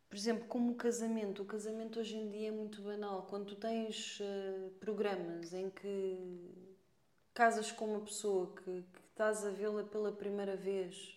[0.08, 1.42] Por exemplo, como o casamento.
[1.42, 3.24] O casamento hoje em dia é muito banal.
[3.30, 4.20] Quando tu tens
[4.80, 6.50] programas em que
[7.32, 11.16] casas com uma pessoa que, que estás a vê-la pela primeira vez,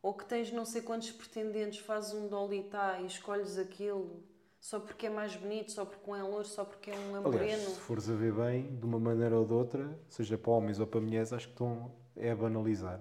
[0.00, 4.31] ou que tens não sei quantos pretendentes, fazes um dolitá e escolhes aquilo
[4.62, 7.20] só porque é mais bonito, só porque um é louro, só porque é um é
[7.20, 7.70] Aliás, moreno.
[7.74, 10.86] se fores a ver bem, de uma maneira ou de outra, seja para homens ou
[10.86, 13.00] para mulheres, acho que estão é a banalizar.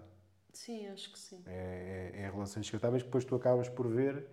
[0.54, 1.42] Sim, acho que sim.
[1.46, 4.28] É, é, é relações descartáveis que depois tu acabas por ver,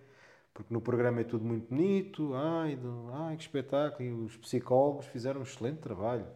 [0.53, 5.05] porque no programa é tudo muito bonito, ai, do- ai que espetáculo, e os psicólogos
[5.07, 6.27] fizeram um excelente trabalho.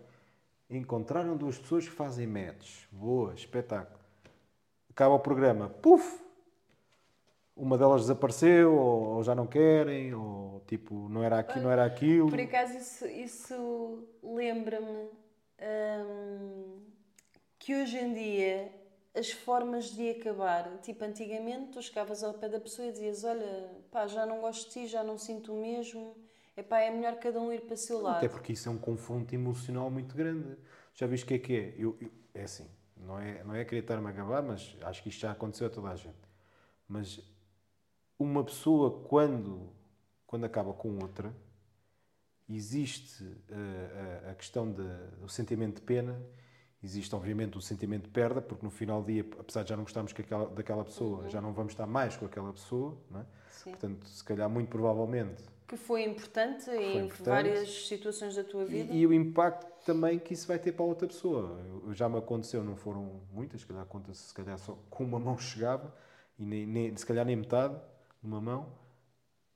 [0.70, 2.86] Encontraram duas pessoas que fazem match.
[2.92, 4.00] Boa, espetáculo.
[4.90, 6.23] Acaba o programa, puf!
[7.56, 11.86] Uma delas desapareceu, ou, ou já não querem, ou tipo, não era aqui, não era
[11.86, 12.30] aquilo.
[12.30, 15.10] Por acaso isso, isso lembra-me
[15.62, 16.80] hum,
[17.60, 18.72] que hoje em dia
[19.16, 23.70] as formas de acabar, tipo antigamente tu chegavas ao pé da pessoa e dizias, olha,
[23.92, 26.16] pá, já não gosto de ti, já não sinto o mesmo,
[26.58, 28.18] epá, é melhor cada um ir para o seu lado.
[28.18, 30.58] Até porque isso é um confronto emocional muito grande.
[30.96, 31.74] Já viste o que é que é?
[31.78, 35.10] Eu, eu- é assim, não é, não é querer estar-me a gabar, mas acho que
[35.10, 36.18] isto já aconteceu a toda a gente.
[36.88, 37.22] Mas
[38.20, 39.70] uma pessoa, quando,
[40.26, 41.34] quando acaba com outra,
[42.50, 46.22] existe eh, a, a questão do sentimento de pena,
[46.84, 49.84] existe obviamente o sentimento de perda, porque no final do dia, apesar de já não
[49.84, 53.26] gostarmos que aquela- daquela pessoa, já não vamos estar mais com aquela pessoa, é?
[53.64, 57.30] Portanto, se calhar, muito provavelmente, Que foi importante em importante.
[57.30, 58.92] várias situações da tua vida.
[58.94, 61.58] E, e o impacto também que isso vai ter para a outra pessoa.
[61.66, 65.20] Eu- já me aconteceu, não foram muitas, se calhar conta-se, se calhar só com uma
[65.20, 65.96] mão chegava,
[66.38, 67.80] e nem, nem- se calhar nem metade,
[68.24, 68.74] numa mão.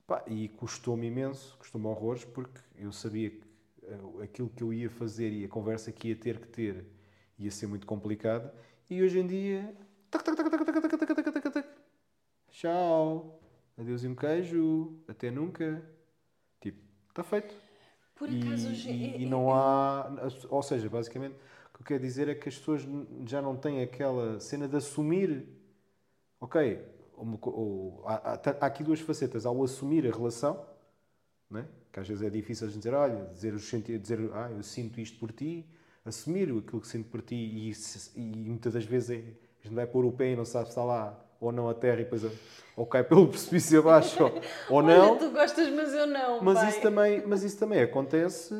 [0.06, 3.42] Pá, e custou-me imenso, custou-me horrores, porque eu sabia que
[3.84, 6.86] eh, aquilo que eu ia fazer e a conversa que ia ter que ter
[7.38, 8.54] ia ser muito complicada.
[8.90, 9.74] E hoje em dia,
[10.10, 11.66] tac, tac, tac, tac, tac, tac, tac, tac, tac,
[12.50, 13.40] tchau,
[13.76, 15.82] adeus e um queijo, até nunca.
[16.60, 17.54] Tipo, está feito.
[18.16, 20.10] Por E, acaso hoje e- e é- não há.
[20.50, 22.82] Ou seja, basicamente, o que eu quero dizer é que as pessoas
[23.26, 25.46] já não têm aquela cena de assumir.
[26.40, 26.78] Ok,
[27.42, 29.44] ou- há, há- aqui duas facetas.
[29.46, 30.64] Há o assumir a relação,
[31.50, 31.66] né?
[31.92, 33.54] que às vezes é difícil a gente dizer, olha, dizer,
[33.98, 35.66] dizer ah, eu sinto isto por ti,
[36.04, 37.72] assumir aquilo que sinto por ti e,
[38.16, 39.14] e muitas das vezes é,
[39.60, 41.74] a gente vai pôr o pé e não sabe se está lá ou não a
[41.74, 42.24] terra e depois
[42.76, 44.32] ou cai pelo precipício abaixo ou,
[44.76, 45.10] ou não.
[45.12, 46.42] Olha, tu gostas, mas eu não.
[46.42, 46.68] Mas pai.
[46.70, 48.54] isso, também, mas isso também acontece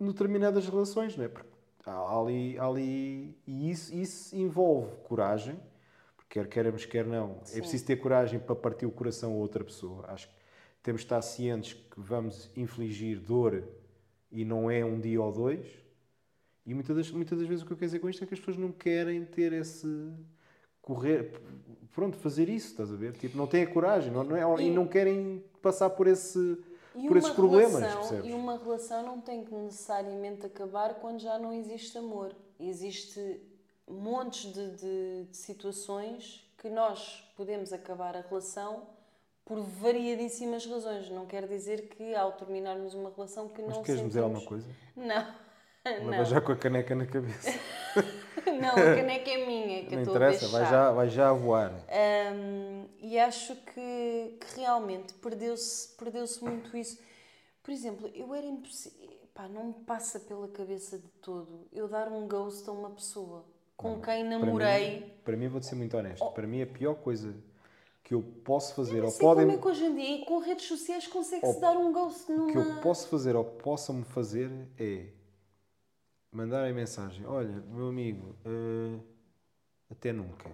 [0.00, 1.28] em determinadas relações, não é?
[1.28, 1.48] Porque
[1.86, 5.58] há ali, há ali e isso, isso envolve coragem,
[6.32, 7.58] quer queiramos, quer não, Sim.
[7.58, 10.06] é preciso ter coragem para partir o coração a outra pessoa.
[10.08, 10.34] Acho que
[10.82, 13.62] temos de estar cientes que vamos infligir dor
[14.30, 15.66] e não é um dia ou dois.
[16.64, 18.32] E muitas das, muitas das vezes o que eu quero dizer com isto é que
[18.32, 19.86] as pessoas não querem ter esse
[20.80, 21.38] correr,
[21.94, 23.12] pronto, fazer isso, estás a ver?
[23.12, 26.56] Tipo, não têm a coragem não, não é, e, E- não querem passar por esse
[27.08, 28.30] por esses problemas, relação- percebes?
[28.30, 32.34] E uma relação não tem que necessariamente acabar quando já não existe amor.
[32.58, 33.40] Existe
[33.88, 38.86] montes de, de- de situações que nós podemos acabar a relação
[39.44, 41.10] por variadíssimas razões.
[41.10, 44.66] Não quer dizer que ao terminarmos uma relação que Mas não dizer sentimos- alguma coisa?
[44.96, 45.42] Não.
[45.84, 46.24] Leva Não.
[46.24, 47.50] já com a caneca na cabeça.
[48.46, 51.30] não, a caneca é minha, que não eu estou a interessa, vai já, vai já
[51.30, 51.72] a voar.
[52.36, 57.00] Um, e acho que, que realmente perdeu-se perdeu muito isso.
[57.64, 59.10] Por exemplo, eu era impossível.
[59.34, 63.44] Pá, não me passa pela cabeça de todo eu dar um ghost a uma pessoa
[63.82, 65.00] com quem Para namorei.
[65.00, 66.30] mim, para mim, vou-te ser muito honesto.
[66.30, 67.34] Para mim, a pior coisa
[68.02, 70.66] que eu posso fazer, ou sei podem, como é que hoje em dia, com redes
[70.66, 72.50] sociais, consegue-se Ou- dar um ghost o numa.
[72.52, 75.06] que eu posso fazer ou possam-me fazer é
[76.30, 78.98] mandarem mensagem: Olha, meu amigo, eh,
[79.90, 80.50] até nunca.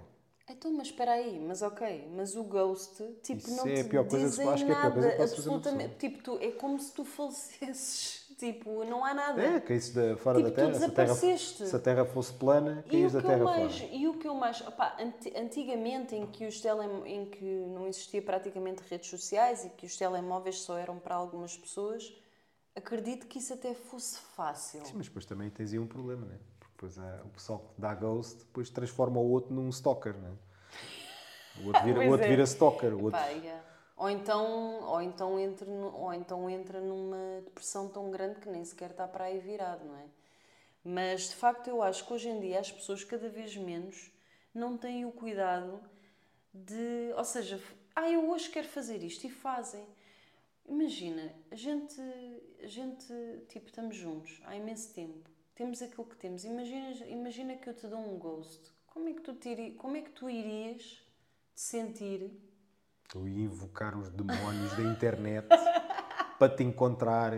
[0.50, 3.84] Então, mas espera aí, mas ok, mas o ghost, tipo, Isso não é te a
[3.84, 5.94] pior coisa que- dizem acho que é a pior coisa que posso fazer a absolutamente.
[5.98, 8.27] Tipo, tu, é como se tu falecesses.
[8.38, 9.42] Tipo, não há nada.
[9.42, 10.74] É, caísse da, fora Tipo, da tu Terra.
[10.78, 11.06] Se a terra.
[11.08, 11.66] desapareceste.
[11.66, 13.90] Se a Terra fosse plana, E o, da Terra mais, fora.
[13.92, 14.60] e o que eu mais.
[14.60, 19.70] opá, anti- antigamente, em que, os tele, em que não existia praticamente redes sociais e
[19.70, 22.14] que os telemóveis só eram para algumas pessoas,
[22.76, 24.84] acredito que isso até fosse fácil.
[24.86, 26.38] Sim, mas depois também tens aí um problema, né?
[26.60, 30.30] Porque depois há- o pessoal que dá ghost depois transforma o outro num stalker, né?
[31.60, 32.28] O outro vira, o outro é.
[32.28, 32.94] vira stalker.
[32.94, 33.18] O outro...
[33.18, 33.64] Pá, yeah.
[33.98, 38.90] Ou então, ou, então entra, ou então entra numa depressão tão grande que nem sequer
[38.92, 40.06] está para aí virado, não é?
[40.84, 44.12] Mas de facto eu acho que hoje em dia as pessoas cada vez menos
[44.54, 45.82] não têm o cuidado
[46.54, 47.12] de.
[47.16, 47.60] Ou seja,
[47.94, 49.84] ah, eu hoje quero fazer isto e fazem.
[50.64, 52.00] Imagina, a gente,
[52.62, 53.12] a gente
[53.48, 56.44] tipo, estamos juntos há imenso tempo, temos aquilo que temos.
[56.44, 58.70] Imagina, imagina que eu te dou um ghost.
[58.86, 60.82] Como é que tu, te como é que tu irias
[61.54, 62.47] te sentir
[63.14, 65.46] Eu ia invocar os demónios da internet
[66.38, 67.32] para te encontrar,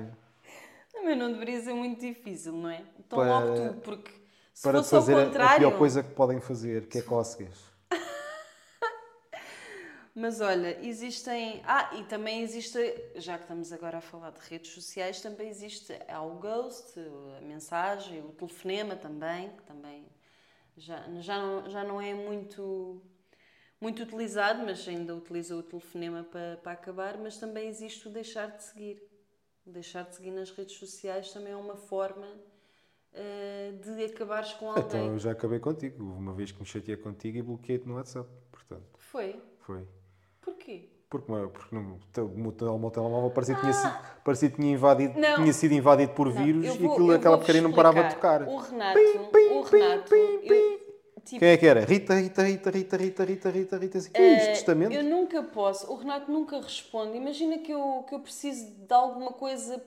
[0.93, 2.85] Também não deveria ser muito difícil, não é?
[2.99, 4.11] Então Para- logo tu, porque
[4.53, 5.59] se para fosse ao fazer a- a contrário.
[5.59, 7.59] pior coisa que podem fazer, que é cócegas.
[10.15, 11.63] Mas olha, existem.
[11.65, 12.79] Ah, e também existe,
[13.15, 16.99] já que estamos agora a falar de redes sociais, também existe há o Ghost,
[17.39, 20.05] a mensagem, o telefonema também, que também
[20.77, 23.01] já, já, não, já não é muito,
[23.81, 28.47] muito utilizado, mas ainda utiliza o telefonema para, para acabar, mas também existe o deixar
[28.49, 29.03] de seguir.
[29.67, 32.27] O deixar de seguir nas redes sociais também é uma forma
[33.13, 34.85] eh, de acabares com alguém.
[34.87, 36.05] Então eu já acabei contigo.
[36.05, 38.29] Houve uma vez que me chateei contigo e bloqueei-te no WhatsApp.
[38.51, 39.41] Portanto, Foi?
[39.61, 39.87] foi.
[40.41, 40.89] Porquê?
[41.09, 43.93] Porque, porque no, o teu- o meu telemóvel parecia que tinha, sido,
[44.25, 45.21] parecia que tinha, invadido, Ah!
[45.21, 45.35] Não.
[45.43, 48.15] tinha sido invadido por Não, vírus eu e vou- aquilo, aquela porcaria não parava de
[48.15, 48.43] tocar.
[48.49, 50.80] O Renato, o Renato, eu,
[51.31, 51.85] tipo, Quem é que era?
[51.85, 53.99] Rita, Rita, Rita, Rita, Rita, Rita, Rita, Rita.
[53.99, 54.49] O que é isto?
[54.49, 54.93] eh, Testamento?
[54.93, 57.17] eu nunca posso, o Renato nunca responde.
[57.17, 59.83] Imagina que eu, que eu preciso de alguma coisa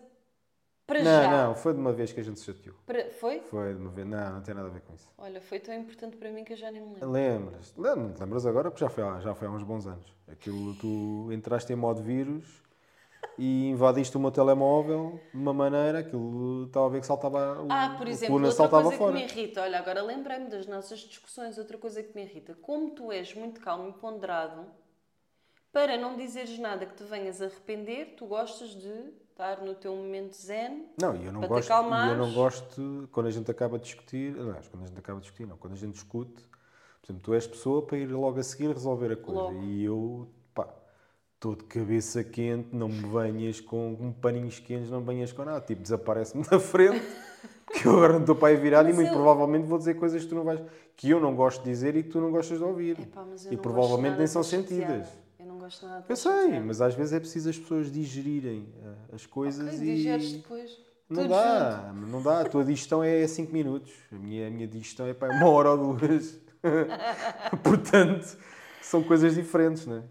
[0.85, 1.31] para Não, já.
[1.47, 2.75] não, foi de uma vez que a gente se chateou.
[2.85, 3.39] Para- foi?
[3.41, 4.07] Foi de uma vez.
[4.07, 5.09] Não, não tem nada a ver com isso.
[5.17, 7.11] Olha, foi tão importante para mim que eu já nem me lembro.
[7.11, 7.73] Lembras?
[7.77, 10.13] Não, não te lembras agora porque já foi, há- já foi há uns bons anos.
[10.27, 12.61] Aquilo tu entraste em modo vírus
[13.37, 17.67] e invadiste o meu telemóvel de uma maneira, aquilo estava a ver que saltava o,
[17.71, 19.13] Ah, por exemplo, outra saltava coisa fora.
[19.17, 22.91] que me irrita, olha, agora lembrei-me das nossas discussões, outra coisa que me irrita, como
[22.91, 24.65] tu és muito calmo e ponderado,
[25.71, 28.93] para não dizeres nada que te venhas a arrepender, tu gostas de
[29.31, 30.89] estar no teu momento zen.
[31.01, 32.11] Não, eu não Para te gosto, e acalmares.
[32.11, 35.23] eu não gosto quando a gente acaba de discutir, aliás, quando a gente acaba de
[35.23, 36.43] discutir, não, quando a gente discute,
[37.01, 39.63] por exemplo, tu és pessoa para ir logo a seguir resolver a coisa Logo.
[39.63, 40.29] e eu,
[41.43, 45.43] estou de cabeça quente, não me venhas com, com paninhos quentes, não me venhas com
[45.43, 47.05] nada, tipo, desaparece-me da frente,
[47.73, 50.23] que eu agora não estou para aí virado e muito eu- provavelmente vou dizer coisas
[50.23, 50.61] que tu não vais,
[50.95, 52.97] que eu não gosto de dizer e que tu não gostas de ouvir.
[52.97, 55.05] Epá, e provavelmente nem são sentidas.
[55.37, 56.65] Eu não gosto nada de Eu sei, chateada.
[56.65, 59.95] mas às vezes é preciso as pessoas digerirem eh, as coisas Ok, e...
[59.97, 60.79] digeres depois.
[61.09, 62.39] Não Tudo dá, não dá.
[62.39, 63.91] A tua digestão é 5 minutos.
[64.13, 66.39] A minha, a minha digestão é pá, uma hora ou duas.
[67.61, 68.37] Portanto,
[68.81, 70.03] são coisas diferentes, não é?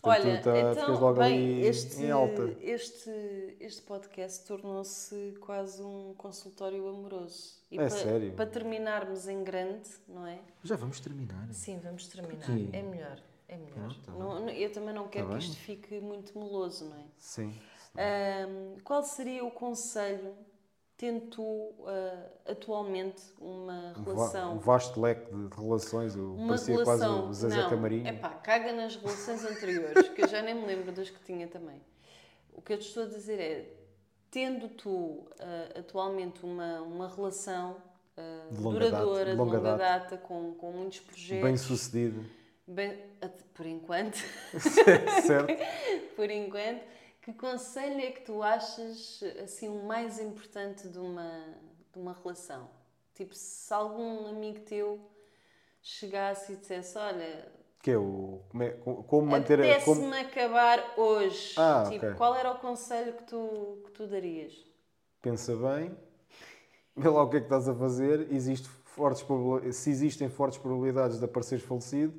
[0.00, 2.56] Portanto, Olha, tu tá- então, ficas logo bem, ali este, em alta.
[2.60, 7.54] Este, este podcast tornou-se quase um consultório amoroso.
[7.70, 8.32] E É pa- sério?
[8.34, 10.38] Para terminarmos em grande, não é?
[10.62, 11.48] Já vamos terminar.
[11.52, 12.44] Sim, vamos terminar.
[12.44, 12.68] Sim.
[12.72, 13.18] É melhor.
[13.48, 13.90] É melhor.
[13.90, 15.48] Ah, tá Não- eu também não quero Tá que bem.
[15.48, 17.04] isto fique muito meloso, não é?
[17.18, 17.54] Sim.
[17.96, 20.34] Ahm, qual seria o conselho,
[20.96, 24.54] tendo tu ah, atualmente uma Um, relação?
[24.54, 26.16] um vasto leque de relações.
[26.16, 27.18] Eu uma parecia relação.
[27.18, 28.08] quase o Zezé não, Camarinho.
[28.08, 31.80] Epá, caga nas relações anteriores, que eu já nem me lembro das que tinha também.
[32.52, 33.70] O que eu te estou a dizer é,
[34.30, 37.76] tendo tu ah, atualmente uma, uma relação
[38.16, 39.76] ah, De longa data, duradoura, de longa data.
[39.78, 42.24] data, com, com muitos projetos, Bem sucedido.
[42.66, 43.04] bem-
[43.54, 44.16] por enquanto,
[45.26, 45.46] certo?
[46.14, 46.82] por enquanto,
[47.26, 51.44] que conselho é que tu achas assim o mais importante de uma,
[51.92, 52.70] de uma relação?
[53.14, 55.00] Tipo, se algum amigo teu
[55.82, 57.50] chegasse e dissesse, olha,
[57.82, 58.42] Que é o.
[58.48, 59.80] Como, é- co- como manter a.
[59.84, 61.54] Como, acabar hoje.
[61.58, 62.16] Ah, tipo, ok.
[62.16, 64.64] qual era o conselho que tu, que tu darias?
[65.20, 65.96] pensa bem,
[66.94, 68.32] vê lá o que é que estás a fazer.
[68.32, 69.26] Existe fortes
[69.74, 72.14] se existem fortes probabilidades de apareceres falecido.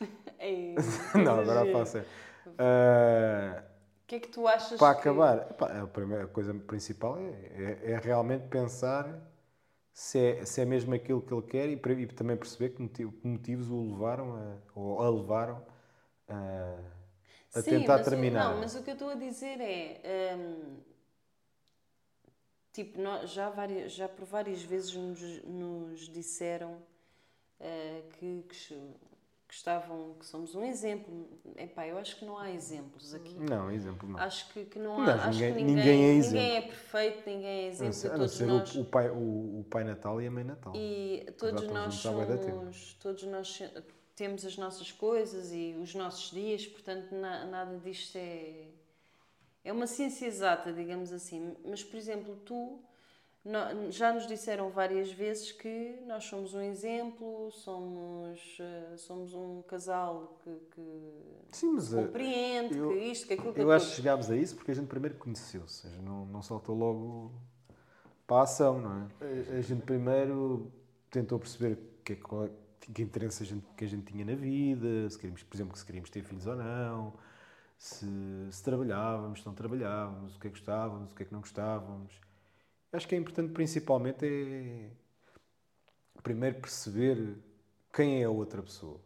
[0.38, 0.74] Ei,
[1.24, 1.78] Não, agora exagero.
[1.78, 2.04] faça.
[4.10, 7.30] O que é que tu achas para que- acabar, a primeira coisa principal é,
[7.84, 9.06] é- é realmente pensar
[9.92, 13.28] se é, se é mesmo aquilo que ele quer e, e também perceber que que
[13.28, 15.64] motivos o levaram a, ou a levaram
[16.28, 16.78] a,
[17.54, 18.54] a Sim, tentar mas o- terminar.
[18.54, 20.34] não, mas o que eu estou a dizer é.
[20.36, 20.76] hum,
[22.72, 26.78] tipo, nós já, várias, já por várias vezes nos, nos disseram
[27.60, 28.56] eh, que, que
[29.50, 31.28] que estavam, que somos um exemplo.
[31.56, 33.34] Epá, eu acho que não há exemplos aqui.
[33.34, 34.16] Não, exemplo não.
[34.16, 35.02] Acho que, que não há.
[35.02, 36.46] Aliás, acho ninguém- que ninguém ninguém, é ninguém exemplo.
[36.46, 38.14] é perfeito, ninguém é não exemplo.
[38.14, 38.74] a não ser nós.
[38.76, 40.72] o, o pai, o, o pai Natal e a mãe Natal.
[40.76, 43.60] E todos nós somos, todos nós
[44.14, 48.68] temos as nossas coisas e os nossos dias, portanto na- nada disto é
[49.64, 51.56] é uma ciência exata, digamos assim.
[51.64, 52.78] Mas por exemplo, tu
[53.90, 60.38] já nos disseram várias vezes que nós somos um exemplo, somos eh, somos um casal
[60.44, 61.12] que, que
[61.52, 64.36] Sim, mas eh, compreende, eu- que isto, que aquilo, que eu acho que chegámos a
[64.36, 67.32] isso porque a gente primeiro conheceu, ou seja, não, não saltou logo
[68.26, 69.54] para a ação, não é?
[69.54, 70.70] A, a gente primeiro
[71.10, 72.50] tentou perceber que, qual é-
[72.92, 75.84] que interesse a gente, que a gente tinha na vida, se queríamos, por exemplo, se
[75.84, 77.14] queríamos ter filhos ou não,
[77.78, 78.06] se,
[78.50, 81.40] se trabalhávamos, se não trabalhávamos, o que é que gostávamos, o que é que não
[81.40, 82.12] gostávamos.
[82.92, 84.90] Acho que é importante principalmente é
[86.22, 87.38] primeiro perceber
[87.92, 89.00] quem é a outra pessoa.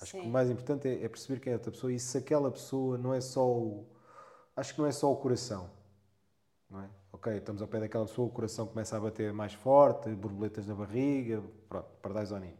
[0.00, 0.26] Acho que Sim.
[0.26, 2.98] o mais importante é, é perceber quem é a outra pessoa e se aquela pessoa
[2.98, 3.86] não é só o.
[4.56, 5.70] Acho que não é só o coração.
[6.68, 6.90] Não é?
[7.12, 10.74] Ok, estamos ao pé daquela pessoa, o coração começa a bater mais forte, borboletas na
[10.74, 12.58] barriga, pronto, pardais ao ninho.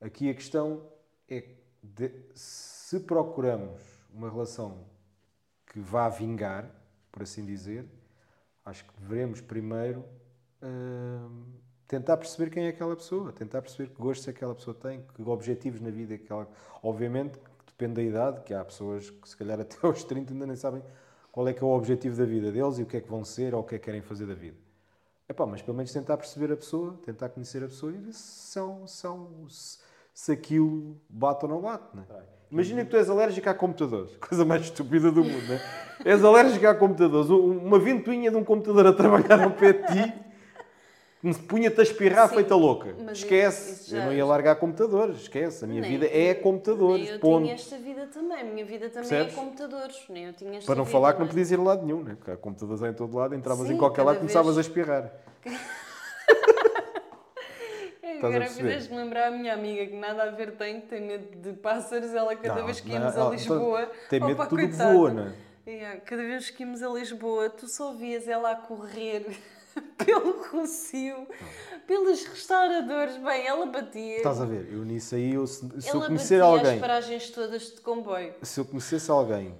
[0.00, 0.86] Aqui a questão
[1.28, 1.42] é
[1.82, 3.80] de- se procuramos
[4.12, 4.86] uma relação
[5.66, 6.70] que vá vingar,
[7.10, 7.88] por assim dizer,
[8.66, 10.04] acho que devemos primeiro
[10.62, 11.44] hum,
[11.86, 15.80] tentar perceber quem é aquela pessoa, tentar perceber que gostos aquela pessoa tem, que objetivos
[15.80, 16.48] na vida é que ela.
[16.82, 20.56] Obviamente depende da idade, que há pessoas que se calhar até aos 30 ainda nem
[20.56, 20.82] sabem
[21.30, 23.24] qual é que é o objetivo da vida deles e o que é que vão
[23.24, 24.56] ser ou o que é que querem fazer da vida.
[25.28, 28.52] Epá, mas pelo menos tentar perceber a pessoa, tentar conhecer a pessoa e ver se,
[28.52, 29.78] são, são, se,
[30.14, 31.96] se aquilo bate ou não bate.
[31.96, 32.06] Né?
[32.50, 34.10] Imagina que tu és alérgico a computadores.
[34.28, 35.60] Coisa mais estúpida do mundo, né?
[36.04, 37.28] És alérgico a computadores.
[37.30, 40.14] Um- Uma ventoinha de um computador a trabalhar ao pé de ti
[41.48, 42.94] punha-te a espirrar Sim, feita louca.
[43.12, 43.72] Esquece.
[43.72, 45.22] isso já- Eu não ia largar computadores.
[45.22, 45.64] Esquece.
[45.64, 47.08] A minha Nem- vida é computadores.
[47.10, 47.42] Eu ponto.
[47.42, 48.40] tinha esta vida também.
[48.40, 49.32] A minha vida também Percebes?
[49.32, 49.96] é computadores.
[50.08, 51.28] Nem eu tinha esta Para não falar que não é?
[51.28, 52.14] podias ir a lado nenhum, né?
[52.16, 54.70] Porque há computadores em todo lado, entravas Sim, em qualquer lado e começavas vez- a
[54.70, 55.10] espirrar.
[58.26, 58.68] Estás a Agora perceber?
[58.72, 62.12] fizeste-me lembrar a minha amiga que nada a ver tem, que tem medo de pássaros.
[62.14, 63.90] Ela, cada Não, vez que não, íamos ela- a Lisboa.
[64.10, 64.92] tem medo opa, de tudo que coitada.
[64.94, 65.32] voa, não é?
[65.68, 69.26] Yeah, cada vez que íamos a Lisboa, tu só vias ela a correr
[69.98, 71.26] pelo Rocio,
[71.86, 73.16] pelos restauradores.
[73.18, 74.16] Bem, ela batia.
[74.18, 74.68] Estás a ver?
[74.72, 78.34] Eu nisso aí, eu, se, se eu conhecer alguém, as paragens todas de comboio.
[78.42, 79.54] se eu conhecesse alguém,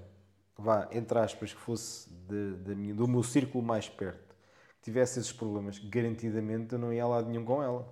[0.56, 4.34] vá, entre aspas, que fosse de, da minha- do meu círculo mais perto,
[4.80, 7.86] que tivesse esses problemas, garantidamente eu não ia a lado nenhum com ela.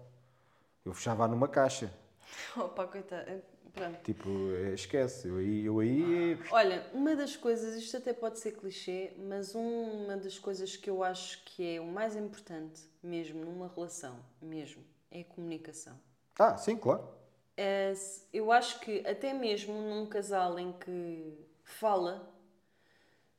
[0.85, 1.93] Eu fechava numa caixa.
[2.57, 3.43] Opa, coitada.
[3.73, 4.03] Pronto.
[4.05, 5.27] Tipo, eh, esquece.
[5.29, 10.17] Eu aí, eu aí Olha, uma das coisas, isto até pode ser clichê, mas uma
[10.17, 15.23] das coisas que eu acho que é o mais importante, mesmo numa relação, mesmo, é
[15.23, 15.99] a comunicação.
[16.39, 17.09] Ah, sim, claro.
[17.57, 17.93] É,
[18.33, 22.33] eu acho que até mesmo num casal em que fala,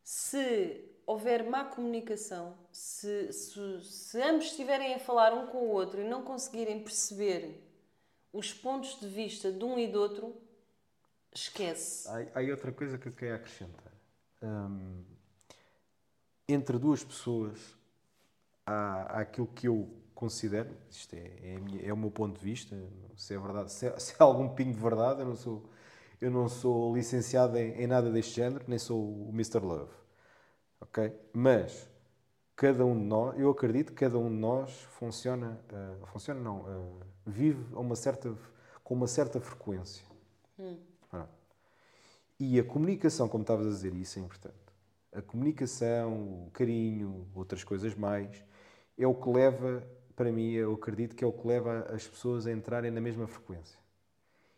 [0.04, 6.02] se houver má comunicação, se, se, se ambos estiverem a falar um com o outro
[6.02, 7.62] e não conseguirem perceber
[8.34, 10.36] os pontos de vista de um e do outro,
[11.34, 12.08] esquece.
[12.08, 13.92] Há, há outra coisa que eu queria acrescentar.
[14.42, 15.04] Hum,
[16.48, 17.76] entre duas pessoas
[18.66, 22.44] há, há aquilo que eu considero, isto é, é, minha- é o meu ponto de
[22.46, 22.76] vista,
[23.18, 25.70] se é verdade, se, é- se há algum pingo de verdade, eu não sou,
[26.22, 29.60] eu não sou licenciado em, em nada deste género, nem sou o Mr.
[29.66, 29.92] Love.
[30.82, 31.12] Ok?
[31.34, 31.90] Mas
[32.56, 36.66] cada um de nós, eu acredito que cada um de nós funciona, ah, funciona não,
[36.68, 38.36] ah, vive a uma certa,
[38.84, 40.06] com uma certa frequência.
[41.10, 41.30] Pronto.
[42.40, 44.56] E a comunicação, como estavas a dizer, isso é importante.
[45.14, 48.44] A comunicação, o carinho, outras coisas mais,
[48.98, 52.46] é o que leva, para mim, eu acredito que é o que leva as pessoas
[52.48, 53.80] a entrarem na mesma frequência.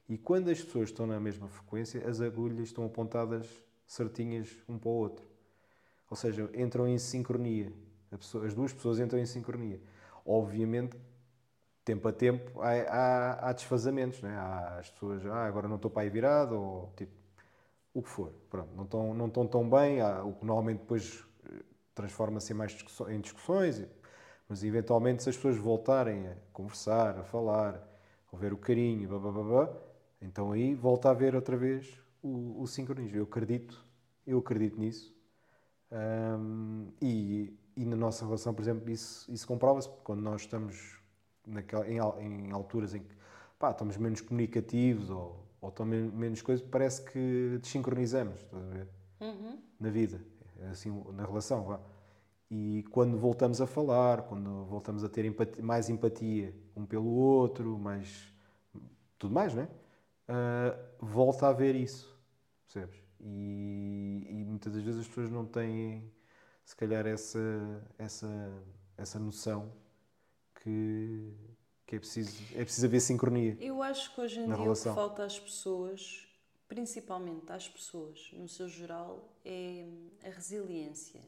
[0.09, 3.47] E quando as pessoas estão na mesma frequência, as agulhas estão apontadas
[3.85, 5.36] certinhas um para o outro.
[6.09, 7.71] Ou seja, entram em sincronia.
[8.11, 9.81] As duas pessoas entram em sincronia.
[10.25, 10.97] Obviamente,
[11.87, 14.35] tempo a tempo, há, há, há desfazamentos, né?
[14.35, 17.13] há as pessoas, ah, agora não estou para aí virado, ou tipo,
[17.93, 18.31] o que for.
[18.49, 21.63] Pronto, não estão, não estão tão bem, há, o que normalmente depois eh,
[21.95, 23.87] transforma-se em mais discussões, em discussões,
[24.49, 27.81] mas eventualmente se as pessoas voltarem a conversar, a falar,
[28.31, 29.77] a ver o carinho, blá, blá, blá, blá,
[30.21, 33.17] então aí volta a haver outra vez o, o sincronismo.
[33.17, 33.83] Eu acredito,
[34.25, 35.16] eu acredito nisso.
[35.91, 40.99] Hum, e, e na nossa relação, por exemplo, isso, isso comprova-se quando nós estamos
[41.45, 41.97] naquela, em,
[42.47, 43.15] em alturas em que
[43.57, 48.67] pá, estamos menos comunicativos ou, ou estamos men- menos coisas, parece que desincronizamos, estás a
[48.67, 48.87] ver?
[49.79, 50.21] Na vida,
[50.71, 51.79] assim, na relação, vá.
[52.49, 57.77] E quando voltamos a falar, quando voltamos a ter empati- mais empatia um pelo outro,
[57.77, 58.33] mais
[59.17, 59.69] tudo mais, não é?
[60.27, 62.17] Ah, volta a haver isso,
[62.65, 63.01] percebes?
[63.29, 66.09] E, e muitas das vezes as pessoas não têm,
[66.63, 67.39] se calhar, essa,
[67.97, 68.63] essa,
[68.97, 69.73] essa noção
[70.63, 71.33] que,
[71.85, 73.57] que é, preciso, é preciso haver sincronia.
[73.59, 74.93] Eu acho que hoje em dia relação.
[74.93, 76.25] o que falta às pessoas,
[76.69, 79.85] principalmente às pessoas, no seu geral, é
[80.23, 81.19] a resiliência.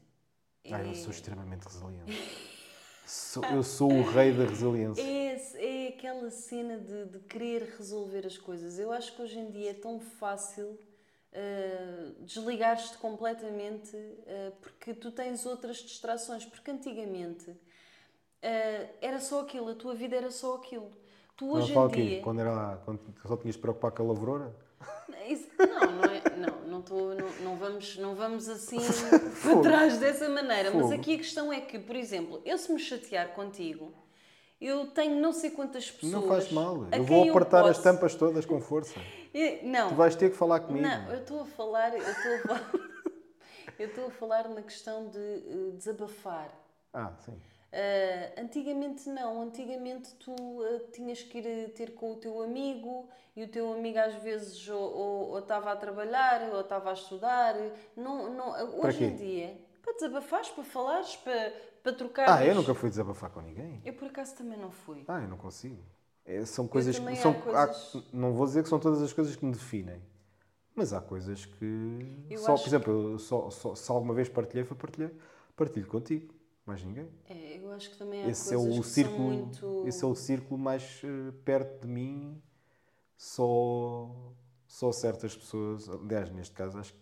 [0.64, 2.10] É, Ah, eu sou extremamente resiliente.
[3.06, 5.02] Sou- eu sou o rei da resiliência.
[5.02, 8.78] é, é aquela cena de, de querer resolver as coisas.
[8.78, 10.78] Eu acho que hoje em dia é tão fácil
[11.34, 16.44] ah, desligares-te completamente ah, porque tu tens outras distrações.
[16.44, 17.50] Porque antigamente
[18.42, 20.90] ah, era só aquilo, a tua vida era só aquilo.
[21.36, 22.22] Tu Não hoje em aqui, dia.
[22.22, 24.54] quando, era, quando só tinhas de preocupar com a lavroura?
[25.28, 28.78] Isso- não, não, é, não, não, tô, não, não vamos, não vamos assim
[29.42, 30.70] para trás dessa maneira.
[30.70, 30.94] Mas Fogo.
[30.94, 33.92] aqui a questão é que, por exemplo, eu se me chatear contigo,
[34.60, 36.12] eu tenho não sei quantas pessoas.
[36.12, 36.86] Não faz mal.
[36.92, 39.00] Eu vou apertar as posso- tampas todas com força.
[39.62, 40.86] Não, Tu vais ter que falar comigo.
[40.86, 42.70] não, eu estou a falar, eu estou a falar,
[43.78, 46.50] eu estou a falar na questão de eh, desabafar.
[46.92, 47.38] Ah, sim.
[47.72, 53.08] Ah, antigamente não, antigamente tu ah, tinhas que ir eh, ter com o teu amigo
[53.36, 57.54] e o teu amigo às vezes ou- estava a trabalhar ou estava a estudar.
[57.96, 61.52] Não, não, hoje em dia, para desabafares, para falares, para,
[61.82, 62.28] para trocar.
[62.28, 63.80] Ah, eu nunca fui desabafar com ninguém.
[63.84, 65.04] Eu por acaso também não fui.
[65.06, 65.80] Ah, eu não consigo.
[66.30, 67.08] É, são coisas que.
[67.08, 70.00] há São, coisas- há- não vou dizer que são todas as coisas que me definem.
[70.76, 72.24] Mas há coisas que.
[72.30, 75.10] Eu Só, por exemplo, eu só, só- se alguma vez partilhei, foi partilhei.
[75.56, 76.32] Partilho contigo.
[76.64, 77.08] Mais ninguém.
[77.28, 79.22] É, eu acho que também há Esse é coisas o que círculo.
[79.22, 79.84] muito.
[79.88, 82.40] Esse é o círculo mais eh, perto de mim.
[83.16, 84.08] Só.
[84.68, 87.00] só certas pessoas, aliás, neste caso, acho que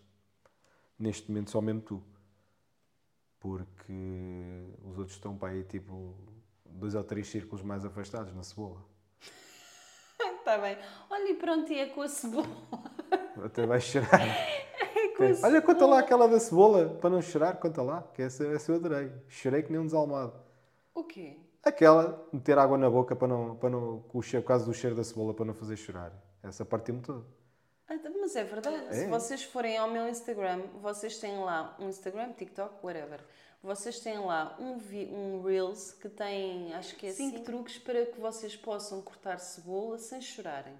[0.97, 2.03] neste momento só mesmo tu.
[3.39, 3.93] Porque
[4.83, 6.15] os outros estão para aí tipo
[6.65, 8.83] dois ou três círculos mais afastados na cebola.
[10.49, 10.77] Está bem.
[11.11, 12.47] Olha, e pronto, e é com a cebola.
[13.45, 14.19] Até vais chorar.
[14.19, 18.23] É com a Olha, conta lá aquela da cebola, para não chorar, conta lá, que
[18.23, 19.11] essa, essa eu adorei.
[19.27, 20.33] Chorei que nem um desalmado.
[20.95, 21.37] O quê?
[21.63, 24.73] Aquela, meter água na boca para não, para não, com o cheiro, por causa do
[24.73, 26.11] cheiro da cebola, para não fazer chorar.
[26.41, 27.23] Essa partiu-me toda.
[27.87, 28.95] Ah, tá, Mas é verdade.
[28.95, 29.07] Se É.
[29.07, 33.19] vocês forem ao meu Instagram, vocês têm lá um Instagram, TikTok, whatever.
[33.61, 38.05] Vocês têm lá um, vi- um Reels que tem, acho que é 5 truques para
[38.05, 40.73] que vocês possam cortar cebola sem chorarem.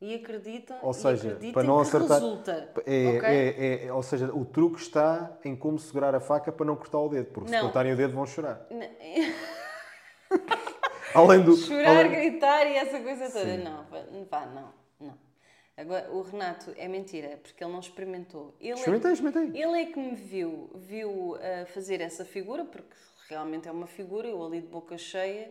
[0.00, 2.20] E acreditam, Ou e seja, acreditem para não que acertar.
[2.20, 2.72] resulta.
[2.84, 3.22] É, ok?
[3.22, 6.98] é, é- ou seja, o truque está em como segurar a faca para não cortar
[6.98, 7.62] o dedo, porque se Não.
[7.62, 8.66] cortarem o dedo vão chorar.
[11.14, 11.56] Além do.
[11.56, 13.44] Chorar, além- gritar e essa coisa toda.
[13.44, 13.58] Sim.
[13.62, 13.84] Não,
[14.28, 14.83] vá, não.
[15.76, 18.54] Agora, o Renato é mentira, porque ele não experimentou.
[18.60, 19.60] Ele Experimentei, é, experimentei.
[19.62, 22.94] Ele é que me viu, viu a fazer essa figura, porque
[23.28, 25.50] realmente é uma figura, eu ali de boca cheia,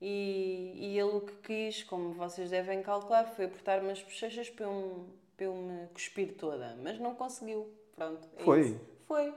[0.00, 1.34] e, e ele o que
[1.70, 6.34] quis, como vocês devem calcular, foi apertar-me as bochechas para eu, para eu me cuspir
[6.34, 7.68] toda, mas não conseguiu.
[7.94, 8.28] Pronto.
[8.36, 8.60] é Foi?
[8.62, 8.80] isso.
[9.06, 9.32] Foi.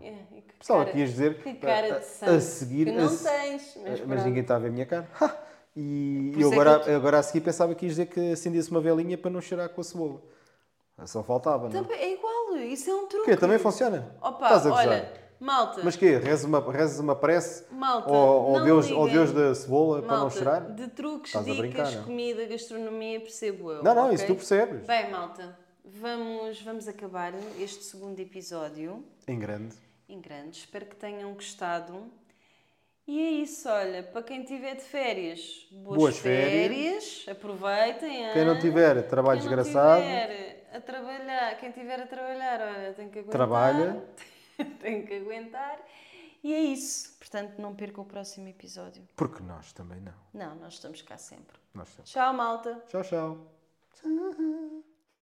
[0.00, 2.84] É, e que Pensava cara- que ias dizer que a- cara a- de a seguir-
[2.86, 5.08] Que a não se- tens, mas, Mas, ninguém está a ver a minha cara.
[5.20, 5.36] Ha!
[5.74, 8.80] E eu é agora, que agora a seguir pensava que ias dizer que acendia-se uma
[8.80, 10.20] velinha para não chorar com a cebola.
[11.06, 11.94] Só faltava, não é?
[11.94, 13.24] É igual, isso é um O truque.
[13.30, 13.36] quê?
[13.36, 14.14] Também funciona?
[14.20, 14.86] Opa, Estás a gozar?
[14.88, 16.16] olha, malta, Mas quê?
[16.18, 19.12] Rezes uma, rezes uma prece Malta, ao, ao não Deus, ao liguem.
[19.24, 20.60] Deus da cebola para não malta, chorar?
[20.74, 22.04] de truques, Estás dicas, não?
[22.04, 23.82] comida, gastronomia, percebo eu.
[23.82, 24.14] Não, não, ok?
[24.14, 24.86] isso tu percebes.
[24.86, 29.74] Bem, malta, vamos, vamos acabar este segundo episódio Em grande.
[30.08, 30.58] em grande.
[30.58, 32.04] Espero que tenham gostado.
[33.06, 37.26] E é isso, olha, para quem estiver de férias, boas, Boas férias.
[37.28, 38.32] aproveitem.
[38.32, 40.02] Quem não tiver trabalho Quem não desgraçado.
[40.02, 43.32] tiver a trabalhar, quem estiver a trabalhar, olha, tem que aguentar.
[43.32, 44.04] Trabalha.
[44.80, 45.80] tem que aguentar.
[46.44, 47.16] E é isso.
[47.18, 49.06] Portanto, não perca o próximo episódio.
[49.16, 50.14] Porque nós também não.
[50.32, 51.56] Não, nós estamos cá sempre.
[51.74, 52.04] Nós sempre.
[52.04, 52.82] Tchau, malta.
[52.88, 54.81] Tchau, tchau.